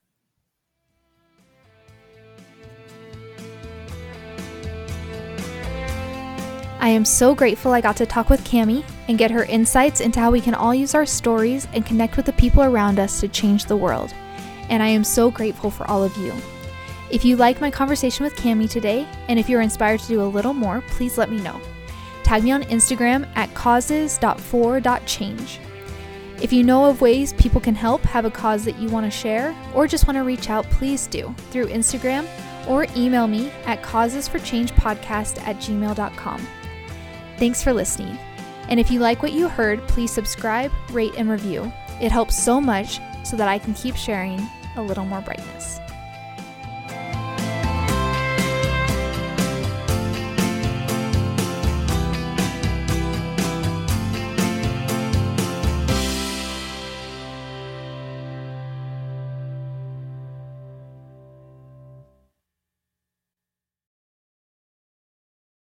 I 6.80 6.90
am 6.90 7.06
so 7.06 7.34
grateful 7.34 7.72
I 7.72 7.80
got 7.80 7.96
to 7.98 8.06
talk 8.06 8.30
with 8.30 8.44
Cami 8.44 8.84
and 9.08 9.18
get 9.18 9.32
her 9.32 9.46
insights 9.46 10.02
into 10.02 10.20
how 10.20 10.32
we 10.32 10.42
can 10.42 10.54
all 10.54 10.76
use 10.76 10.94
our 10.94 11.06
stories 11.06 11.66
and 11.72 11.86
connect 11.86 12.18
with 12.18 12.26
the 12.26 12.34
people 12.34 12.62
around 12.62 13.00
us 13.00 13.22
to 13.22 13.30
change 13.30 13.66
the 13.66 13.78
world. 13.78 14.14
And 14.70 14.84
I 14.84 14.88
am 14.88 15.06
so 15.06 15.32
grateful 15.32 15.72
for 15.72 15.90
all 15.90 16.04
of 16.04 16.16
you. 16.18 16.34
If 17.10 17.24
you 17.24 17.38
like 17.38 17.62
my 17.62 17.72
conversation 17.72 18.26
with 18.26 18.36
Cami 18.36 18.70
today, 18.70 19.08
and 19.30 19.40
if 19.40 19.48
you're 19.48 19.62
inspired 19.62 20.02
to 20.02 20.08
do 20.08 20.22
a 20.22 20.26
little 20.26 20.54
more, 20.54 20.82
please 20.90 21.18
let 21.18 21.32
me 21.32 21.40
know. 21.40 21.62
Tag 22.24 22.44
me 22.44 22.52
on 22.52 22.64
Instagram 22.64 23.30
at 23.36 23.54
causes.for.change. 23.54 25.60
If 26.42 26.52
you 26.52 26.64
know 26.64 26.86
of 26.86 27.02
ways 27.02 27.34
people 27.34 27.62
can 27.62 27.76
help, 27.76 28.02
have 28.04 28.26
a 28.26 28.32
cause 28.32 28.66
that 28.66 28.78
you 28.78 28.90
want 28.90 29.06
to 29.06 29.12
share, 29.12 29.56
or 29.74 29.88
just 29.88 30.08
want 30.08 30.18
to 30.18 30.24
reach 30.24 30.50
out, 30.50 30.66
please 30.72 31.08
do 31.08 31.34
through 31.52 31.68
Instagram 31.68 32.28
or 32.68 32.88
email 32.96 33.28
me 33.28 33.52
at 33.66 33.82
causesforchangepodcast 33.82 35.42
at 35.48 35.58
gmail.com. 35.58 36.48
Thanks 37.38 37.64
for 37.64 37.74
listening. 37.74 38.18
And 38.70 38.80
if 38.80 38.90
you 38.90 39.00
like 39.00 39.22
what 39.22 39.34
you 39.34 39.48
heard, 39.48 39.86
please 39.88 40.12
subscribe, 40.12 40.72
rate, 40.92 41.14
and 41.18 41.30
review. 41.30 41.72
It 42.02 42.12
helps 42.12 42.38
so 42.38 42.60
much 42.60 43.00
so 43.24 43.38
that 43.38 43.48
I 43.48 43.60
can 43.60 43.74
keep 43.74 43.96
sharing 43.96 44.42
a 44.76 44.82
little 44.82 45.06
more 45.06 45.22
brightness. 45.22 45.73